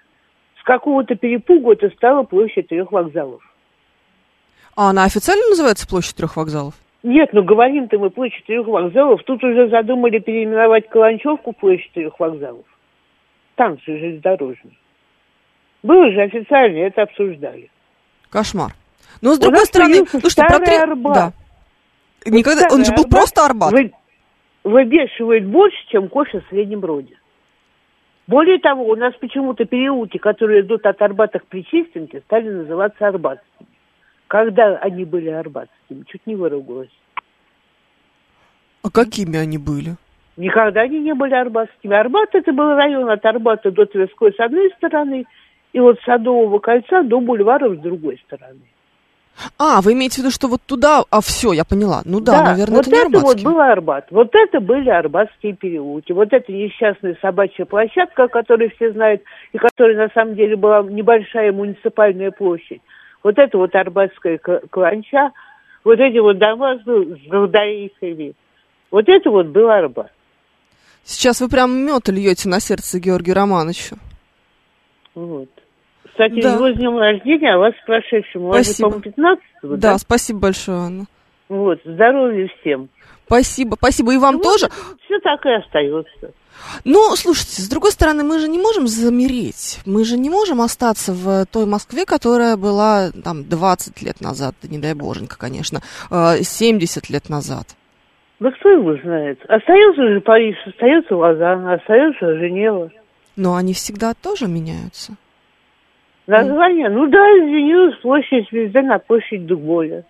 [0.60, 3.41] С какого-то перепугу это стала площадь трех вокзалов.
[4.75, 6.75] А она официально называется площадь трех вокзалов?
[7.01, 9.23] Нет, ну говорим-то мы площадь трех вокзалов.
[9.23, 12.65] Тут уже задумали переименовать Каланчевку площадь трех вокзалов.
[13.53, 14.75] Станцию железнодорожную.
[15.82, 17.71] Было же официально, это обсуждали.
[18.29, 18.73] Кошмар.
[19.19, 20.77] Но с У другой стороны, ну что, про три...
[21.06, 21.34] Да.
[22.25, 22.67] Никогда...
[22.71, 23.71] Он же был просто Арбат.
[23.71, 23.91] вы-
[24.63, 27.17] выбешивает больше, чем кофе в среднем роде.
[28.27, 33.67] Более того, у нас почему-то переулки, которые идут от Арбата к Причистенке, стали называться Арбатскими.
[34.27, 36.03] Когда они были Арбатскими?
[36.07, 36.89] Чуть не выругалась.
[38.81, 39.95] А какими они были?
[40.38, 41.95] Никогда они не были Арбатскими.
[41.95, 45.25] Арбат это был район от Арбата до Тверской с одной стороны,
[45.73, 48.62] и от Садового кольца до бульваров с другой стороны.
[49.58, 51.04] А, вы имеете в виду, что вот туда...
[51.10, 52.02] А, все, я поняла.
[52.06, 53.46] Ну да, наверное, вот это не это вот Арбатский.
[53.46, 54.08] был Арбат.
[54.12, 56.12] Вот это были арбатские переулки.
[56.12, 60.84] Вот это несчастная собачья площадка, о которой все знают, и которая на самом деле была
[60.84, 62.82] небольшая муниципальная площадь.
[63.24, 65.32] Вот это вот арбатская кланча,
[65.84, 68.34] вот эти вот дома с гвоздорейками.
[68.91, 70.12] Вот это вот был Арбат.
[71.04, 73.98] Сейчас вы прям мед льете на сердце Георгию Романовичу.
[75.15, 75.50] Вот.
[76.13, 76.54] Кстати, Да.
[76.54, 78.43] его с днем рождения, а вас с прошедшим.
[78.43, 78.89] У вас Спасибо.
[78.89, 81.06] по-моему, 15 Да, спасибо большое, Анна.
[81.49, 82.89] Вот, здоровья всем.
[83.26, 84.13] Спасибо, спасибо.
[84.13, 84.67] И вам тоже.
[85.06, 86.32] Все так и остается.
[86.86, 89.80] Но, слушайте, с другой стороны, мы же не можем замереть.
[89.88, 94.69] Мы же не можем остаться в той Москве, которая была там 20 лет назад, да
[94.69, 97.69] не дай боженька, конечно, э, 70 лет назад.
[98.39, 99.39] Да кто его знает?
[99.47, 102.91] Остается же Париж, остается Лозанна, остается Женева.
[103.36, 105.13] Но они всегда тоже меняются.
[106.27, 106.89] Название?
[106.89, 110.05] Ну да, извинилась, площадь звезды на площадь Дуболя.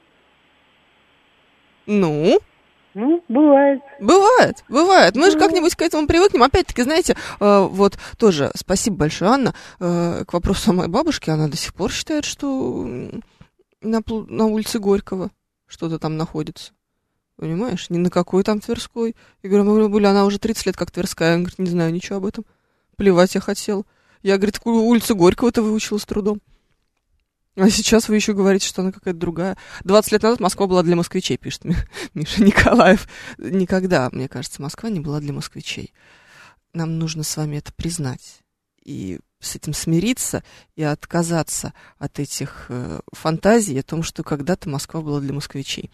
[1.86, 2.40] Ну,
[2.94, 3.82] Ну, бывает.
[4.00, 5.16] Бывает, бывает.
[5.16, 6.44] Мы же как-нибудь к этому привыкнем.
[6.44, 11.32] Опять-таки, знаете, э, вот тоже спасибо большое, Анна, э, к вопросу о моей бабушке.
[11.32, 12.88] Она до сих пор считает, что
[13.82, 15.32] на, на улице Горького
[15.66, 16.74] что-то там находится.
[17.36, 17.90] Понимаешь?
[17.90, 19.16] Ни на какой там Тверской.
[19.42, 21.30] Я говорю, «Мы были, она уже 30 лет как Тверская.
[21.30, 22.46] Она говорит, не знаю ничего об этом.
[22.96, 23.84] Плевать я хотела.
[24.24, 26.42] Я, говорит, улицу Горького-то выучила с трудом.
[27.56, 29.58] А сейчас вы еще говорите, что она какая-то другая.
[29.84, 31.76] 20 лет назад Москва была для москвичей, пишет Ми-
[32.16, 33.08] Миша Николаев.
[33.38, 35.94] Никогда, мне кажется, Москва не была для москвичей.
[36.74, 38.40] Нам нужно с вами это признать.
[38.84, 40.44] И с этим смириться
[40.76, 45.92] и отказаться от этих э, фантазий о том, что когда-то Москва была для москвичей.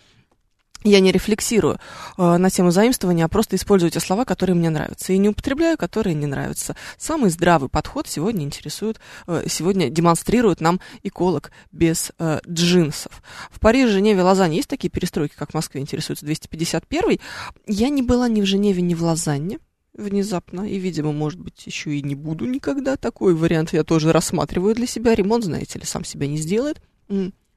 [0.83, 1.77] Я не рефлексирую
[2.17, 5.11] э, на тему заимствования, а просто использую те слова, которые мне нравятся.
[5.11, 6.75] И не употребляю, которые не нравятся.
[6.97, 13.21] Самый здравый подход сегодня интересует, э, сегодня демонстрирует нам эколог без э, джинсов.
[13.51, 17.19] В Париже, Женеве, Лозанне есть такие перестройки, как в Москве интересуется 251
[17.67, 19.59] Я не была ни в Женеве, ни в Лозанне
[19.93, 22.95] внезапно, и, видимо, может быть, еще и не буду никогда.
[22.95, 25.13] Такой вариант я тоже рассматриваю для себя.
[25.13, 26.81] Ремонт, знаете ли, сам себя не сделает.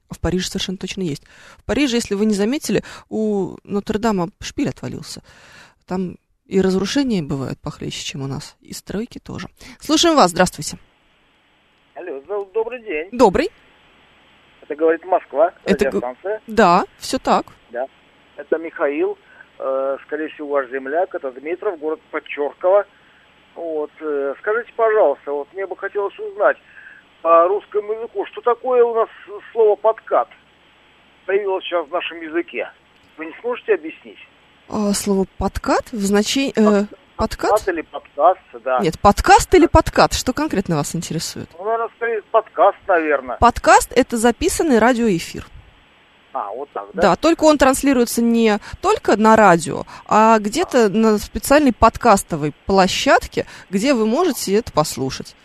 [0.09, 1.23] В Париже совершенно точно есть.
[1.57, 5.23] В Париже, если вы не заметили, у Нотр-Дама шпиль отвалился.
[5.87, 9.47] Там и разрушения бывают похлеще, чем у нас, и стройки тоже.
[9.79, 10.77] Слушаем вас, здравствуйте.
[11.95, 13.09] Алло, добрый день.
[13.11, 13.49] Добрый.
[14.61, 16.41] Это говорит Москва, Это радиостанция.
[16.47, 17.47] Да, все так.
[17.71, 17.85] Да.
[18.37, 19.17] Это Михаил,
[19.59, 22.85] э, скорее всего, ваш земляк, это Дмитров, город Подчерково.
[23.55, 26.57] Вот, э, скажите, пожалуйста, вот мне бы хотелось узнать
[27.23, 29.09] по русскому языку, что такое у нас
[29.53, 30.27] слово подкат
[31.25, 32.69] появилось сейчас в нашем языке.
[33.17, 34.19] Вы не сможете объяснить?
[34.69, 36.53] А, слово подкат в значении...
[36.55, 37.51] э, подкат?
[37.51, 38.79] Подкат или подкаст, да.
[38.79, 40.13] Нет, подкаст или подкат?
[40.13, 41.49] Что конкретно вас интересует?
[41.57, 43.37] Ну, наверное, скорее подкаст, наверное.
[43.37, 45.45] Подкаст– это записанный радиоэфир.
[46.33, 47.01] А, вот так, да?
[47.01, 53.93] Да, только он транслируется не только на радио, а где-то на специальной подкастовой площадке, где
[53.93, 55.35] вы можете это послушать.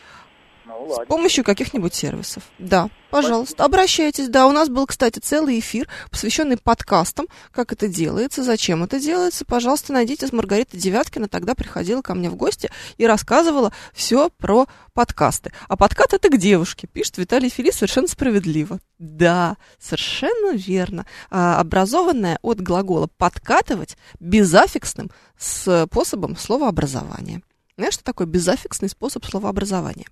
[0.88, 2.42] Ну, С помощью каких-нибудь сервисов.
[2.59, 4.29] Да, пожалуйста, обращайтесь.
[4.29, 9.44] Да, у нас был, кстати, целый эфир, посвященный подкастам, как это делается, зачем это делается.
[9.44, 11.29] Пожалуйста, найдите с Маргаритой Девяткина.
[11.29, 15.53] Тогда приходила ко мне в гости и рассказывала все про подкасты.
[15.68, 18.81] А подкат это к девушке, пишет Виталий Фили совершенно справедливо.
[18.98, 21.07] Да, совершенно верно.
[21.31, 27.42] А, образованная от глагола подкатывать безаффиксным способом словообразования.
[27.77, 30.07] Знаешь, что такое безаффиксный способ словообразования?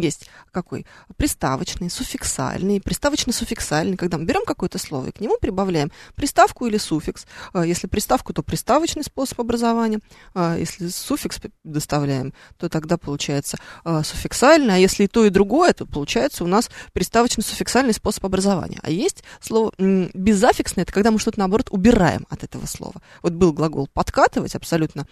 [0.00, 0.86] Есть какой?
[1.16, 3.96] Приставочный, суффиксальный, приставочно-суффиксальный.
[3.96, 7.26] Когда мы берем какое-то слово и к нему прибавляем приставку или суффикс.
[7.52, 10.00] А, Если приставку, то приставочный способ образования.
[10.34, 14.74] А Если суффикс доставляем, то тогда получается а, суффиксальный.
[14.74, 18.80] А если и то, и другое, то получается у нас приставочно-суффиксальный способ образования.
[18.82, 23.02] А есть слово безаффиксное, это когда мы что-то, наоборот, убираем от этого слова.
[23.22, 25.06] Вот был глагол подкатывать абсолютно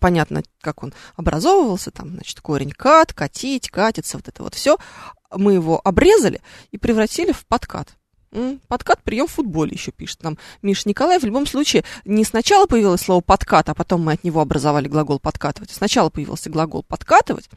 [0.00, 4.76] понятно, как он образовывался, там, значит, корень кат, катить, катиться, вот это вот все.
[5.30, 7.96] Мы его обрезали и превратили в подкат.
[8.66, 11.22] Подкат прием в футболе еще пишет нам Миша Николаев.
[11.22, 15.20] В любом случае, не сначала появилось слово подкат, а потом мы от него образовали глагол
[15.20, 15.70] подкатывать.
[15.70, 17.50] Сначала появился глагол подкатывать,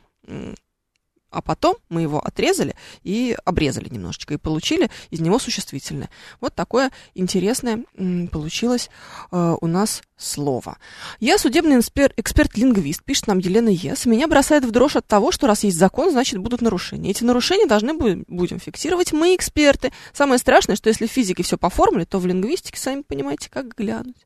[1.36, 6.10] а потом мы его отрезали и обрезали немножечко, и получили из него существительное.
[6.40, 7.84] Вот такое интересное
[8.32, 8.90] получилось
[9.32, 10.78] э, у нас слово.
[11.20, 14.06] Я судебный инспер- эксперт-лингвист, пишет нам Елена Ес.
[14.06, 17.12] Меня бросает в дрожь от того, что раз есть закон, значит будут нарушения.
[17.12, 19.92] Эти нарушения должны бу- будем фиксировать мы, эксперты.
[20.14, 23.76] Самое страшное, что если в физике все по формуле, то в лингвистике, сами понимаете, как
[23.76, 24.26] глянуть.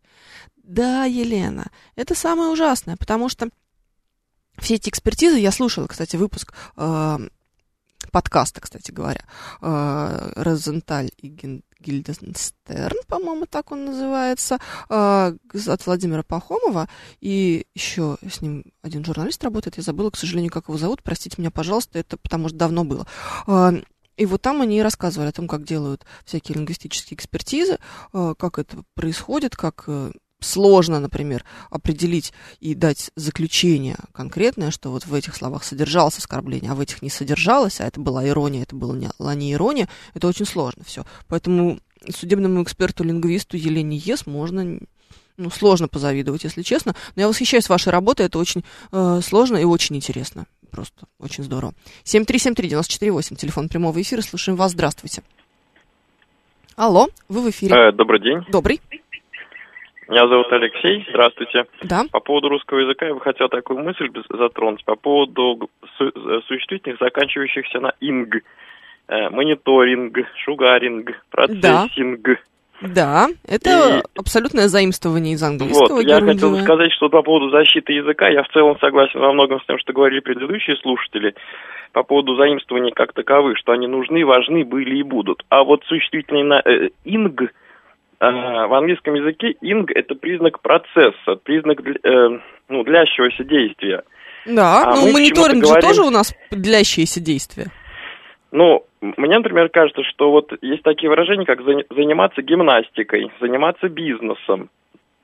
[0.57, 3.49] Да, Елена, это самое ужасное, потому что
[4.59, 7.17] все эти экспертизы, я слушала, кстати, выпуск э,
[8.11, 9.21] подкаста, кстати говоря,
[9.61, 15.33] э, Розенталь и Гильденстерн, по-моему, так он называется, э,
[15.67, 16.89] от Владимира Пахомова,
[17.21, 21.35] и еще с ним один журналист работает, я забыла, к сожалению, как его зовут, простите
[21.37, 23.07] меня, пожалуйста, это потому что давно было.
[23.47, 23.81] Э,
[24.17, 27.79] и вот там они рассказывали о том, как делают всякие лингвистические экспертизы,
[28.13, 35.05] э, как это происходит, как э, сложно, например, определить и дать заключение конкретное, что вот
[35.05, 38.75] в этих словах содержалось оскорбление, а в этих не содержалось, а это была ирония, это
[38.75, 38.95] была
[39.35, 41.05] не ирония, это очень сложно все.
[41.27, 41.79] Поэтому
[42.09, 44.79] судебному эксперту-лингвисту Елене Ес можно
[45.37, 46.93] ну, сложно позавидовать, если честно.
[47.15, 50.45] Но я восхищаюсь вашей работой, это очень э, сложно и очень интересно.
[50.69, 51.73] Просто очень здорово.
[52.03, 55.23] 7373948, телефон прямого эфира, слушаем вас, здравствуйте.
[56.75, 57.75] Алло, вы в эфире.
[57.75, 58.45] Э, добрый день.
[58.51, 58.79] Добрый.
[60.09, 61.65] Меня зовут Алексей, здравствуйте.
[61.83, 62.03] Да.
[62.11, 64.83] По поводу русского языка я бы хотел такую мысль затронуть.
[64.83, 68.37] По поводу су- э, существительных, заканчивающихся на «инг».
[69.07, 72.21] Э, мониторинг, шугаринг, процессинг.
[72.23, 72.35] Да.
[72.81, 74.19] Да, это и...
[74.19, 75.97] абсолютное заимствование из английского.
[75.97, 79.59] Вот, я хотел сказать, что по поводу защиты языка, я в целом согласен во многом
[79.59, 81.35] с тем, что говорили предыдущие слушатели,
[81.91, 85.43] по поводу заимствований как таковых, что они нужны, важны, были и будут.
[85.49, 87.51] А вот существительный на э, инг,
[88.27, 94.03] в английском языке инг это признак процесса, признак э, ну, длящегося действия.
[94.45, 95.81] Да, а ну мониторинг же говорим...
[95.81, 97.67] тоже у нас длящееся действие.
[98.51, 104.69] Ну, мне, например, кажется, что вот есть такие выражения, как заниматься гимнастикой, заниматься бизнесом.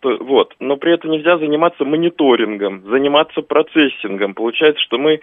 [0.01, 0.53] Вот.
[0.59, 4.35] Но при этом нельзя заниматься мониторингом, заниматься процессингом.
[4.35, 5.19] Получается, что мы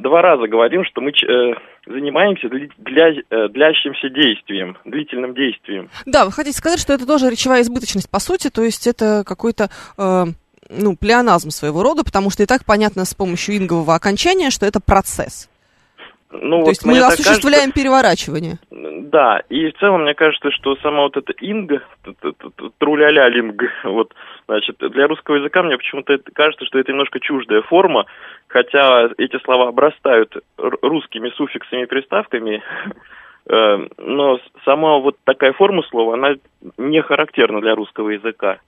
[0.00, 1.54] два раза говорим, что мы э,
[1.86, 5.88] занимаемся для, для, э, длящимся действием, длительным действием.
[6.06, 9.68] Да, вы хотите сказать, что это тоже речевая избыточность, по сути, то есть это какой-то...
[9.98, 10.24] Э
[10.72, 14.78] ну, плеоназм своего рода, потому что и так понятно с помощью ингового окончания, что это
[14.78, 15.49] процесс.
[16.32, 18.58] Ну, То вот есть мы осуществляем кажется, переворачивание.
[18.70, 21.72] Да, и в целом мне кажется, что сама вот эта инг,
[22.78, 24.14] труляля линг, вот,
[24.46, 28.06] значит, для русского языка мне почему-то кажется, что это немножко чуждая форма,
[28.46, 32.62] хотя эти слова обрастают русскими суффиксами и приставками,
[33.46, 36.34] э, но сама вот такая форма слова, она
[36.78, 38.58] не характерна для русского языка.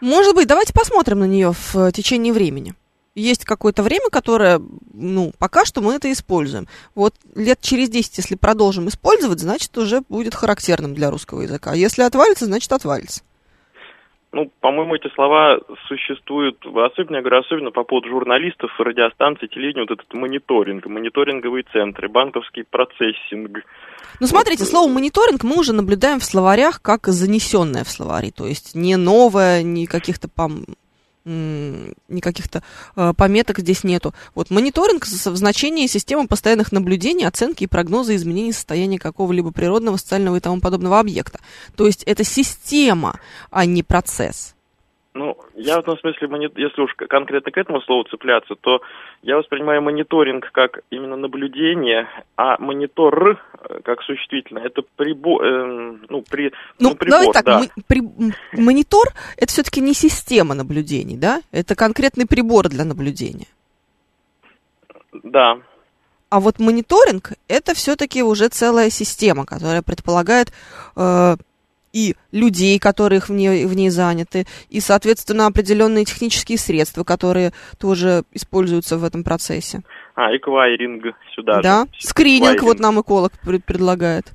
[0.00, 2.74] Может быть, давайте посмотрим на нее в течение времени
[3.14, 4.60] есть какое-то время, которое,
[4.92, 6.66] ну, пока что мы это используем.
[6.94, 11.74] Вот лет через 10, если продолжим использовать, значит, уже будет характерным для русского языка.
[11.74, 13.22] Если отвалится, значит, отвалится.
[14.32, 15.58] Ну, по-моему, эти слова
[15.88, 22.08] существуют, особенно, я говорю, особенно по поводу журналистов, радиостанций, телевидения, вот этот мониторинг, мониторинговые центры,
[22.08, 23.64] банковский процессинг.
[24.20, 24.70] Ну, смотрите, вот.
[24.70, 29.64] слово мониторинг мы уже наблюдаем в словарях как занесенное в словари, то есть не новое,
[29.64, 30.28] не каких-то
[31.24, 32.62] никаких-то
[32.96, 34.14] э, пометок здесь нету.
[34.34, 40.36] Вот мониторинг в значении системы постоянных наблюдений, оценки и прогноза изменений состояния какого-либо природного, социального
[40.36, 41.40] и тому подобного объекта.
[41.76, 44.54] То есть это система, а не процесс.
[45.12, 48.80] Ну, я в этом смысле, если уж конкретно к этому слову цепляться, то
[49.22, 56.22] я воспринимаю мониторинг как именно наблюдение, а монитор э, как существительное, это прибор, э, ну,
[56.30, 57.62] при, ну, ну прибор, давайте так, да.
[57.88, 58.02] при,
[58.52, 61.42] монитор это все-таки не система наблюдений, да?
[61.50, 63.48] Это конкретный прибор для наблюдения.
[65.24, 65.58] Да.
[66.28, 70.52] А вот мониторинг это все-таки уже целая система, которая предполагает
[70.94, 71.34] э,
[71.92, 78.22] и людей, которые в ней, в ней заняты, и, соответственно, определенные технические средства, которые тоже
[78.32, 79.82] используются в этом процессе.
[80.14, 82.08] А, эквайринг сюда Да, же.
[82.08, 82.62] скрининг эквайринг.
[82.62, 83.32] вот нам эколог
[83.66, 84.32] предлагает.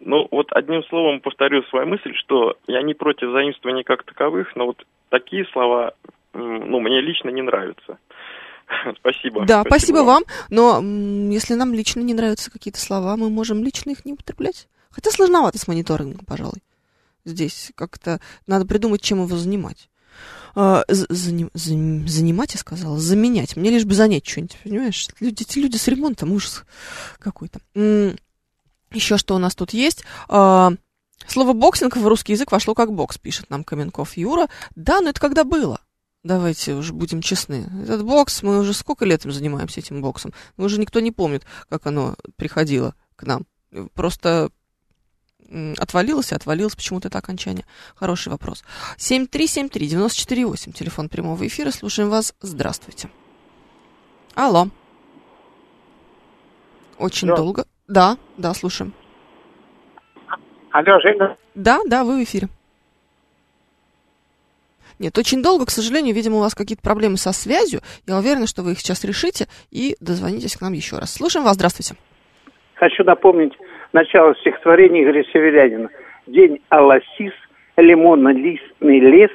[0.00, 4.66] Ну, вот одним словом повторю свою мысль, что я не против заимствований как таковых, но
[4.66, 5.92] вот такие слова,
[6.34, 7.98] ну, мне лично не нравятся.
[8.98, 9.44] Спасибо.
[9.46, 10.22] Да, спасибо, спасибо вам.
[10.50, 10.80] Но
[11.32, 14.66] если нам лично не нравятся какие-то слова, мы можем лично их не употреблять.
[14.92, 16.62] Хотя сложновато с мониторингом, пожалуй.
[17.24, 19.88] Здесь как-то надо придумать, чем его занимать.
[20.54, 23.56] А, заним, заним, занимать, я сказала, заменять.
[23.56, 25.08] Мне лишь бы занять что-нибудь, понимаешь?
[25.20, 26.64] Люди, эти люди с ремонтом, ужас
[27.18, 27.60] какой-то.
[27.74, 30.04] Еще что у нас тут есть?
[30.28, 30.72] А,
[31.26, 34.48] слово боксинг в русский язык вошло как бокс, пишет нам Каменков Юра.
[34.74, 35.80] Да, но это когда было?
[36.22, 37.66] Давайте уже будем честны.
[37.82, 40.34] Этот бокс, мы уже сколько лет занимаемся этим боксом?
[40.58, 43.46] Уже никто не помнит, как оно приходило к нам.
[43.94, 44.50] Просто
[45.78, 47.64] отвалилось и отвалилось почему-то это окончание?
[47.94, 48.64] Хороший вопрос.
[48.96, 51.70] 7373948, телефон прямого эфира.
[51.70, 52.34] Слушаем вас.
[52.40, 53.08] Здравствуйте.
[54.34, 54.68] Алло.
[56.98, 57.36] Очень Алло.
[57.36, 57.64] долго.
[57.88, 58.94] Да, да, слушаем.
[60.70, 61.36] Алло, Женя.
[61.54, 62.48] Да, да, вы в эфире.
[64.98, 67.80] Нет, очень долго, к сожалению, видимо, у вас какие-то проблемы со связью.
[68.06, 71.14] Я уверена, что вы их сейчас решите и дозвонитесь к нам еще раз.
[71.14, 71.96] Слушаем вас, здравствуйте.
[72.76, 73.52] Хочу напомнить
[73.92, 75.90] начало стихотворения Игоря Северянина.
[76.26, 77.32] День Аласис,
[77.76, 79.30] лимонно-листный лес,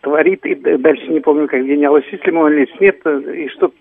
[0.00, 3.72] творит, и дальше не помню, как день Аласис, лимонный лес, нет, и что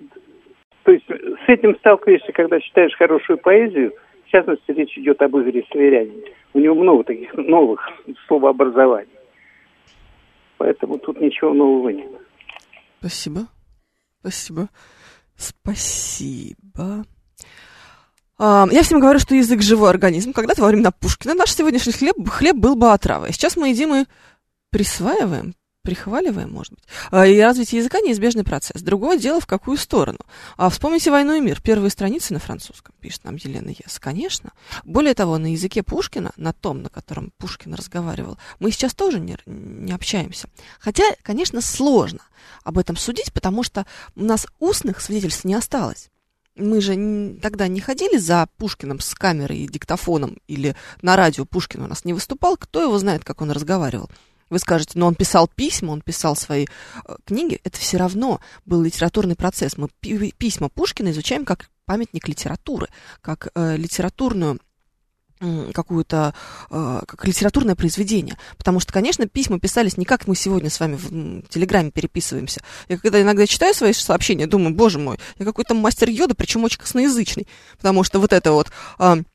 [0.84, 3.94] То есть с этим сталкиваешься, когда читаешь хорошую поэзию,
[4.26, 6.24] в частности, речь идет об Игоре Северянине.
[6.54, 7.82] У него много таких новых
[8.28, 9.10] словообразований.
[10.58, 12.12] Поэтому тут ничего нового нет.
[13.00, 13.48] Спасибо.
[14.20, 14.70] Спасибо.
[15.36, 17.06] Спасибо.
[18.40, 20.32] Я всем говорю, что язык живой организм.
[20.32, 23.34] Когда-то во времена Пушкина наш сегодняшний хлеб, хлеб был бы отравой.
[23.34, 24.06] Сейчас мы едим и
[24.72, 26.84] присваиваем, прихваливаем, может быть.
[27.12, 28.82] А, И развитие языка неизбежный процесс.
[28.82, 30.20] Другое дело, в какую сторону.
[30.56, 31.62] А вспомните «Войну и мир».
[31.62, 34.00] Первые страницы на французском, пишет нам Елена Ес.
[34.00, 34.52] Конечно.
[34.86, 39.38] Более того, на языке Пушкина, на том, на котором Пушкин разговаривал, мы сейчас тоже не,
[39.46, 40.48] не общаемся.
[40.80, 42.22] Хотя, конечно, сложно
[42.64, 43.86] об этом судить, потому что
[44.16, 46.10] у нас устных свидетельств не осталось.
[46.60, 51.84] Мы же тогда не ходили за Пушкиным с камерой и диктофоном или на радио Пушкин
[51.84, 52.58] у нас не выступал.
[52.58, 54.10] Кто его знает, как он разговаривал?
[54.50, 57.60] Вы скажете, но он писал письма, он писал свои э, книги.
[57.64, 59.78] Это все равно был литературный процесс.
[59.78, 62.88] Мы пи- письма Пушкина изучаем как памятник литературы,
[63.22, 64.60] как э, литературную
[65.74, 66.34] какую-то,
[66.70, 68.38] э, как литературное произведение.
[68.58, 72.62] Потому что, конечно, письма писались не как мы сегодня с вами в Телеграме переписываемся.
[72.88, 76.80] Я когда иногда читаю свои сообщения, думаю, боже мой, я какой-то мастер йода, причем очень
[76.80, 77.48] косноязычный.
[77.78, 78.70] Потому что вот это вот...
[79.00, 79.26] м,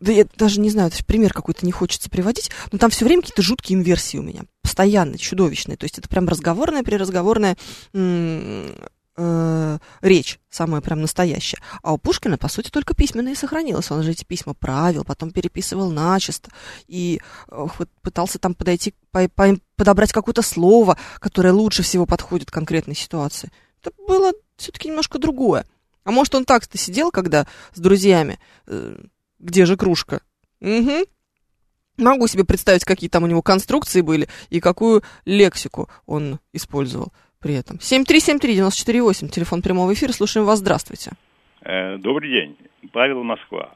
[0.00, 3.42] да я даже не знаю, пример какой-то не хочется приводить, но там все время какие-то
[3.42, 5.76] жуткие инверсии у меня, постоянно, чудовищные.
[5.76, 7.56] То есть это прям разговорная, переразговорная
[7.92, 8.74] м,
[9.18, 11.58] э, речь, самая прям настоящая.
[11.82, 13.90] А у Пушкина, по сути, только письменное и сохранилось.
[13.90, 16.50] Он же эти письма правил, потом переписывал начисто
[16.86, 17.66] и э,
[18.00, 23.50] пытался там подойти, по- по- подобрать какое-то слово, которое лучше всего подходит к конкретной ситуации.
[23.82, 25.66] Это было все-таки немножко другое.
[26.04, 28.96] А может, он так-то сидел, когда с друзьями, э,
[29.38, 30.20] где же кружка?
[30.60, 31.06] Угу.
[31.98, 37.54] Могу себе представить, какие там у него конструкции были и какую лексику он использовал при
[37.54, 37.76] этом.
[37.78, 41.12] 7373948, телефон прямого эфира, слушаем вас, здравствуйте.
[41.62, 42.56] Э, Добрый день,
[42.92, 43.74] Павел Москва.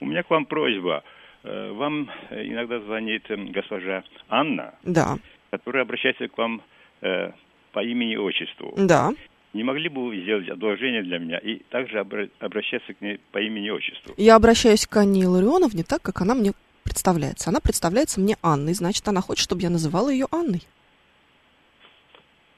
[0.00, 1.02] У меня к вам просьба.
[1.44, 5.18] Э, Вам иногда звонит э, госпожа Анна, Да,
[5.50, 6.62] которая обращается к вам
[7.02, 7.30] э,
[7.72, 8.74] по имени и отчеству.
[8.76, 9.12] да.
[9.52, 13.38] Не могли бы вы сделать одолжение для меня и также обра- обращаться к ней по
[13.38, 14.12] имени и отчеству?
[14.16, 16.50] Я обращаюсь к Анне Илларионовне так, как она мне
[16.82, 17.50] представляется.
[17.50, 20.62] Она представляется мне Анной, значит, она хочет, чтобы я называла ее Анной.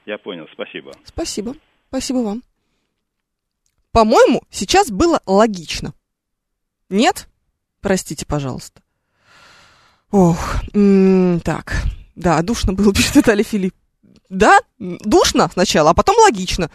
[0.07, 0.93] Я понял, спасибо.
[1.03, 1.55] Спасибо.
[1.89, 2.41] Спасибо вам.
[3.91, 5.93] По-моему, сейчас было логично.
[6.87, 7.27] Нет?
[7.81, 8.81] Простите, пожалуйста.
[10.09, 10.61] Ох,
[11.43, 11.83] так.
[12.15, 13.75] Да, душно было, пишет Виталий Филипп.
[14.29, 16.71] Да, душно сначала, а потом логично.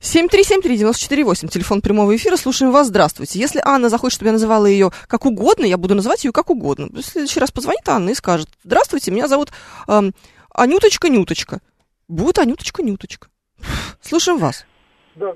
[0.00, 3.38] 7373948, телефон прямого эфира, слушаем вас, здравствуйте.
[3.38, 6.88] Если Анна захочет, чтобы я называла ее как угодно, я буду называть ее как угодно.
[6.88, 9.50] В следующий раз позвонит Анна и скажет, здравствуйте, меня зовут
[9.88, 10.14] эм,
[10.52, 11.60] Анюточка-Нюточка.
[12.08, 13.28] Будет Анюточка-Нюточка.
[14.00, 14.64] Слушаем вас.
[15.16, 15.32] Да.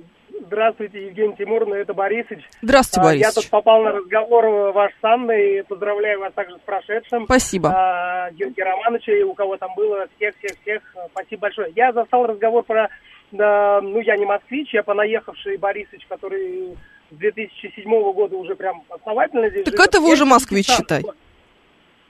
[0.47, 2.43] Здравствуйте, Евгений Тимуровна, это Борисович.
[2.63, 3.45] Здравствуйте, А, Я Борисович.
[3.45, 5.65] тут попал на разговор ваш с Анной.
[5.69, 7.25] Поздравляю вас также с прошедшим.
[7.25, 7.71] Спасибо.
[7.75, 10.83] А, Георгия Романовича, и у кого там было, всех-всех-всех.
[11.13, 11.73] Спасибо большое.
[11.77, 12.89] Я застал разговор про...
[13.33, 16.77] ну, я не москвич, я понаехавший Борисович, который
[17.11, 19.89] с 2007 года уже прям основательно здесь Так живет.
[19.89, 21.03] это вы Я уже москвич, считай.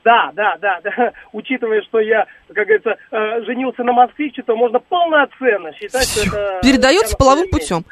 [0.05, 1.13] Да, да, да, да.
[1.33, 6.61] Учитывая, что я, как говорится, э, женился на москвиче, то можно полноценно считать, что это...
[6.63, 7.85] Передается половым путем.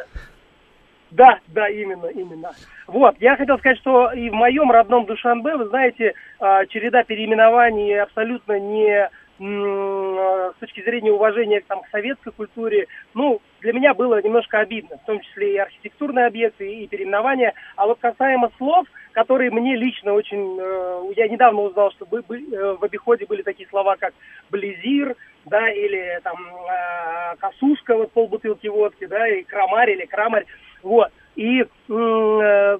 [1.10, 2.52] да, да, именно, именно.
[2.86, 8.00] Вот, я хотел сказать, что и в моем родном Душанбе, вы знаете, а, череда переименований
[8.00, 14.22] абсолютно не а, с точки зрения уважения там, к советской культуре, ну, для меня было
[14.22, 17.54] немножко обидно, в том числе и архитектурные объекты, и переименования.
[17.76, 18.86] А вот касаемо слов,
[19.18, 20.56] которые мне лично очень...
[20.60, 24.14] э, я недавно узнал, что бы- бы- э, в обиходе были такие слова, как
[24.48, 30.46] «близир», да, или там э, «косушка», вот полбутылки водки, да, и «крамарь» или «крамарь».
[30.84, 31.08] Вот.
[31.34, 32.78] И э,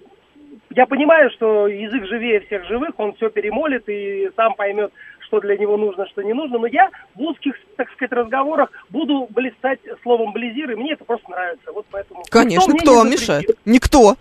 [0.70, 4.93] я понимаю, что язык живее всех живых, он все перемолит и сам поймет,
[5.26, 6.61] что для него нужно, что не нужно.
[6.61, 11.28] Но я в узких, так сказать, разговорах буду блистать словом «близир», и мне это просто
[11.28, 11.72] нравится.
[11.72, 12.22] Вот поэтому...
[12.30, 13.59] Конечно, кто вам мешает?
[13.64, 14.14] Никто.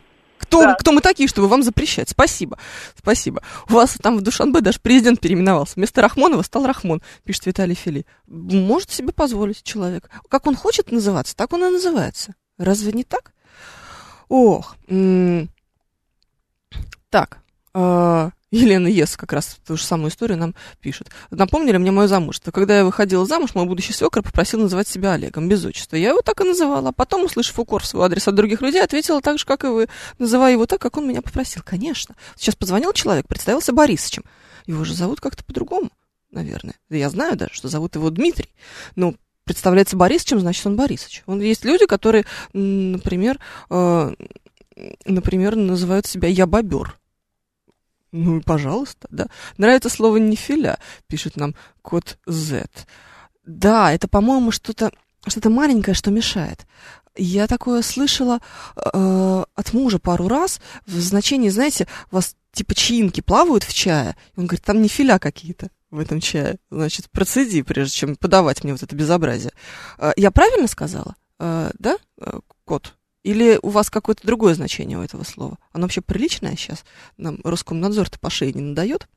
[0.47, 0.75] Кто, Да.
[0.75, 2.09] кто мы такие, чтобы вам запрещать?
[2.09, 2.57] Спасибо.
[2.97, 3.41] Спасибо.
[3.69, 5.73] У вас там в Душанбе даже президент переименовался.
[5.75, 8.05] Вместо Рахмонова стал Рахмон, пишет Виталий Фили.
[8.27, 10.09] Может себе позволить человек.
[10.29, 12.33] Как он хочет называться, так он и называется.
[12.57, 13.33] Разве не так?
[14.29, 14.75] Ох.
[17.09, 17.39] Так.
[17.73, 21.09] а, Елена Ес как раз ту же самую историю нам пишет.
[21.31, 22.51] Напомнили мне мое замужество.
[22.51, 25.97] Когда я выходила замуж, мой будущий свекр попросил называть себя Олегом, без отчества.
[25.97, 26.93] Я его так и называла.
[26.93, 29.87] Потом, услышав укор в свой адрес от других людей, ответила так же, как и вы,
[30.17, 31.61] называя его так, как он меня попросил.
[31.65, 32.15] Конечно.
[32.37, 34.23] Сейчас позвонил человек, представился Борисовичем.
[34.65, 35.89] Его же зовут как-то по-другому,
[36.31, 36.75] наверное.
[36.89, 38.53] Я знаю даже, что зовут его Дмитрий.
[38.95, 41.23] Но представляется Борисовичем, значит, он Борисович.
[41.25, 43.39] Он, есть люди, которые, например,
[43.69, 44.13] э,
[45.05, 46.97] например, называют себя «я бобер».
[48.18, 49.28] Ну, пожалуйста, да.
[49.57, 51.53] Нравится слово нефиля, пишет нам
[51.84, 52.65] код Z.
[53.45, 54.91] Да, это, по-моему, что-то
[55.28, 56.65] что-то маленькое, что мешает.
[57.15, 58.39] Я такое слышала
[58.76, 64.15] э, от мужа пару раз в значении, знаете, у вас типа чаинки плавают в чае.
[64.36, 66.57] Он говорит, там не филя какие-то в этом чае.
[66.72, 69.51] Значит, процеди, прежде чем подавать мне вот это безобразие.
[69.99, 71.15] Э, я правильно сказала?
[71.39, 71.97] Э, да?
[73.28, 75.57] Или у вас какое-то другое значение у этого слова?
[75.73, 76.86] Оно вообще приличное сейчас?
[77.17, 79.09] Нам Роскомнадзор-то по шее не надает?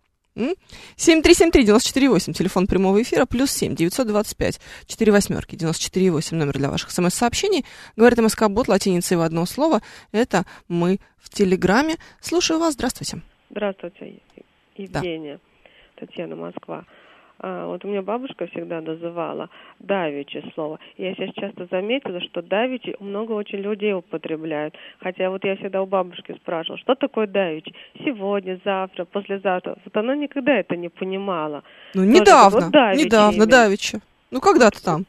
[0.97, 7.65] 7373948, телефон прямого эфира, плюс 7, 925, 4 восьмерки, 94,8, номер для ваших смс-сообщений.
[7.95, 9.81] Говорит МСК Бот латиницей в одно слово.
[10.11, 11.95] Это мы в Телеграме.
[12.21, 13.23] Слушаю вас, здравствуйте.
[13.51, 14.21] Здравствуйте,
[14.77, 15.39] Евгения.
[15.39, 16.05] Да.
[16.05, 16.85] Татьяна, Москва.
[17.43, 20.79] А, вот у меня бабушка всегда называла давичи слово.
[20.99, 24.75] Я сейчас часто заметила, что давичи много очень людей употребляют.
[25.01, 27.75] Хотя вот я всегда у бабушки спрашивала, что такое давичи?
[28.05, 29.77] Сегодня, завтра, послезавтра.
[29.85, 31.63] Вот она никогда это не понимала.
[31.95, 33.47] Ну, недавно, вот давичи недавно, именно.
[33.47, 34.01] давичи.
[34.31, 35.07] Ну, когда-то там.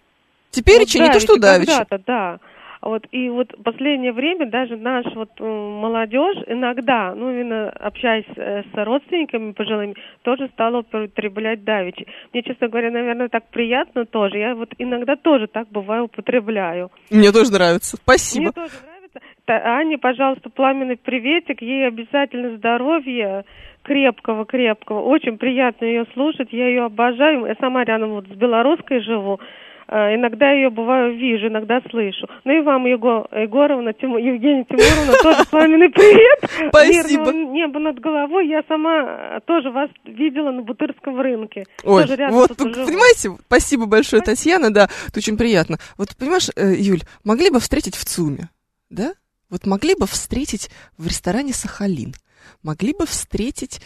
[0.52, 1.72] Теперь вот не то, что давичи.
[1.72, 2.40] Когда-то, да.
[2.82, 8.64] Вот, и вот последнее время даже наш вот э, молодежь иногда, ну, именно общаясь э,
[8.64, 12.08] с родственниками пожилыми, тоже стала употреблять давичи.
[12.34, 14.40] Мне, честно говоря, наверное, так приятно тоже.
[14.40, 16.90] Я вот иногда тоже так бываю употребляю.
[17.12, 17.98] Мне тоже нравится.
[17.98, 18.46] Спасибо.
[18.46, 19.20] Мне тоже нравится.
[19.48, 21.62] Ане, пожалуйста, пламенный приветик.
[21.62, 23.46] Ей обязательно здоровья
[23.84, 25.02] крепкого-крепкого.
[25.02, 26.50] Очень приятно ее слушать.
[26.52, 27.46] Я ее обожаю.
[27.46, 29.40] Я сама рядом вот с белорусской живу.
[29.94, 32.26] А, иногда ее бываю вижу, иногда слышу.
[32.46, 36.40] Ну и вам, Его, Егоровна, Тиму, Евгения Тимуровна, тоже пламенный привет.
[36.70, 37.34] Спасибо.
[37.34, 38.48] Мирного небо над головой.
[38.48, 41.66] Я сама тоже вас видела на Бутырском рынке.
[41.84, 45.78] Ой, вот, понимаете, спасибо большое, Татьяна, да, это очень приятно.
[45.98, 48.48] Вот, понимаешь, э, Юль, могли бы встретить в ЦУМе,
[48.90, 49.12] да?
[49.50, 52.14] Вот могли бы встретить в ресторане «Сахалин»,
[52.64, 53.82] могли бы встретить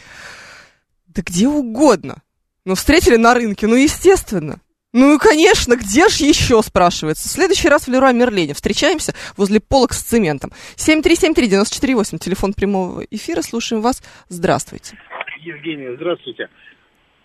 [1.07, 2.21] да где угодно.
[2.63, 4.59] Но встретили на рынке, ну, естественно.
[4.97, 7.27] Ну, конечно, где же еще, спрашивается.
[7.27, 10.51] В следующий раз в Леруа Мерлене встречаемся возле полок с цементом.
[10.77, 14.01] 7373948, телефон прямого эфира, слушаем вас.
[14.29, 14.97] Здравствуйте.
[15.41, 16.47] Евгения, здравствуйте.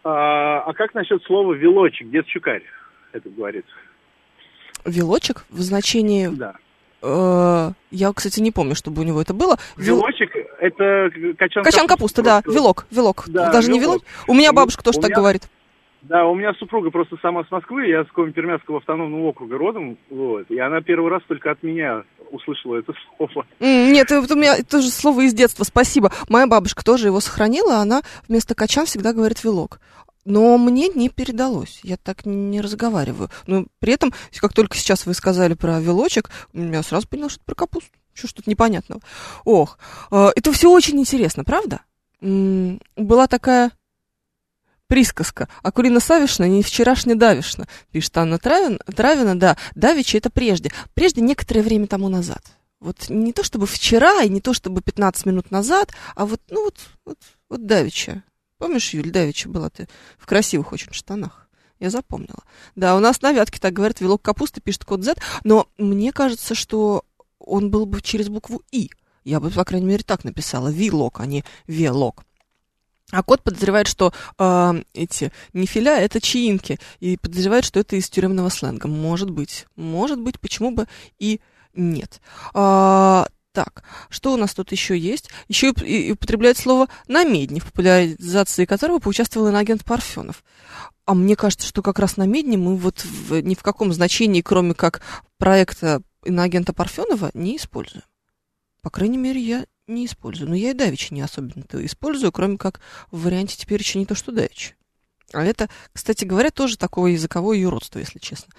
[0.02, 2.10] А, а как насчет слова «велочек»?
[2.10, 2.64] Дед Щукарь
[3.12, 3.66] это говорит.
[4.84, 6.26] Велочек в значении...
[6.26, 6.54] Да.
[7.02, 9.58] Э, я, кстати, не помню, чтобы у него это было.
[9.76, 11.08] Велочек– это
[11.38, 12.22] качан, качан капусты.
[12.22, 13.26] да, вилок, вилок.
[13.28, 13.80] Да, Даже вилок.
[13.80, 14.02] не вилок.
[14.26, 15.20] У меня бабушка тоже у так меня...
[15.20, 15.42] говорит.
[16.02, 20.50] Да, у меня супруга просто сама с Москвы, я с Коми-Пермяцкого автономного округа родом, вот,
[20.50, 23.46] и она первый раз только от меня услышала это слово.
[23.60, 26.10] Нет, это у меня тоже слово из детства, спасибо.
[26.28, 29.80] Моя бабушка тоже его сохранила, она вместо качан всегда говорит вилок.
[30.24, 33.30] Но мне не передалось, я так не разговариваю.
[33.46, 37.46] Но при этом, как только сейчас вы сказали про вилочек, я сразу поняла, что это
[37.46, 37.90] про капусту.
[38.12, 39.00] Что ж тут непонятного?
[39.44, 39.78] Ох,
[40.10, 41.80] э, это все очень интересно, правда?
[42.20, 43.70] Была такая
[44.90, 45.48] присказка.
[45.62, 48.78] Акулина Савишна не вчерашне давишна, пишет Анна Травина.
[48.78, 50.72] Травина, да, давичи это прежде.
[50.94, 52.42] Прежде некоторое время тому назад.
[52.80, 56.64] Вот не то чтобы вчера и не то чтобы 15 минут назад, а вот, ну
[56.64, 56.74] вот,
[57.04, 57.18] вот,
[57.48, 58.24] вот давича.
[58.58, 59.88] Помнишь, Юль, давича была ты
[60.18, 61.48] в красивых очень штанах?
[61.78, 62.42] Я запомнила.
[62.74, 65.14] Да, у нас на вятке так говорят, вилок капусты, пишет код Z,
[65.44, 67.04] но мне кажется, что
[67.38, 68.90] он был бы через букву И.
[69.22, 70.68] Я бы, по крайней мере, так написала.
[70.68, 72.24] Вилок, а не велок.
[73.10, 78.48] А кот подозревает, что э, эти нефиля это чаинки, и подозревает, что это из тюремного
[78.48, 78.88] сленга.
[78.88, 80.86] Может быть, может быть, почему бы
[81.18, 81.40] и
[81.74, 82.20] нет.
[82.54, 85.28] А, так, что у нас тут еще есть?
[85.48, 90.44] Еще и, и употребляет слово намедни, в популяризации которого поучаствовал иноагент Парфенов.
[91.04, 94.74] А мне кажется, что как раз намедни мы вот в, ни в каком значении, кроме
[94.74, 95.02] как
[95.38, 98.04] проекта иноагента Парфенова, не используем.
[98.82, 100.48] По крайней мере, я не использую.
[100.48, 102.80] Но я и давичи не особенно-то использую, кроме как
[103.10, 104.74] в варианте теперь еще не то, что давичи.
[105.32, 108.52] А это, кстати говоря, тоже такое языковое юродство, если честно.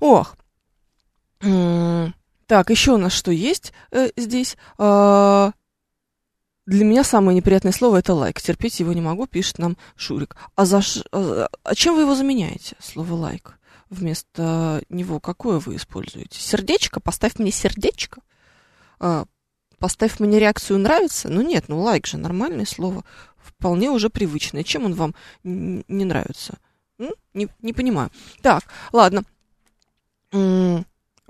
[0.00, 0.36] Ох.
[1.40, 4.56] Так, еще у нас что есть э, здесь?
[4.76, 5.52] А,
[6.66, 8.40] для меня самое неприятное слово это лайк.
[8.40, 10.36] Терпеть его не могу, пишет нам Шурик.
[10.54, 13.58] А, за, а, а чем вы его заменяете, слово лайк?
[13.90, 16.38] Вместо него какое вы используете?
[16.38, 17.00] Сердечко?
[17.00, 18.20] Поставь мне сердечко.
[19.00, 19.24] А,
[19.82, 21.28] поставь мне реакцию нравится.
[21.28, 23.02] Ну нет, ну лайк же нормальное слово,
[23.36, 24.62] вполне уже привычное.
[24.62, 25.12] Чем он вам
[25.42, 26.58] не нравится?
[27.34, 28.10] Не, не понимаю.
[28.42, 28.62] Так,
[28.92, 29.24] ладно.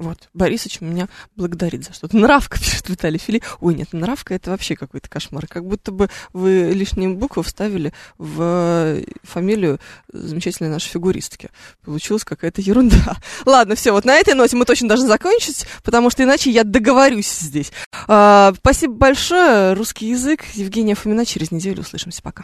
[0.03, 2.17] Вот, Борисович меня благодарит за что-то.
[2.17, 3.41] Нравка, пишет Виталий Фили.
[3.61, 5.47] Ой, нет, нравка это вообще какой-то кошмар.
[5.47, 9.79] Как будто бы вы лишние буквы вставили в фамилию
[10.13, 11.51] замечательной нашей фигуристки.
[11.85, 13.17] Получилась какая-то ерунда.
[13.47, 17.31] Ладно, все, вот на этой ноте мы точно должны закончить, потому что иначе я договорюсь
[17.31, 17.71] здесь.
[18.09, 19.75] А, спасибо большое.
[19.75, 20.43] Русский язык.
[20.55, 21.25] Евгения Фомина.
[21.25, 22.23] Через неделю услышимся.
[22.23, 22.43] Пока.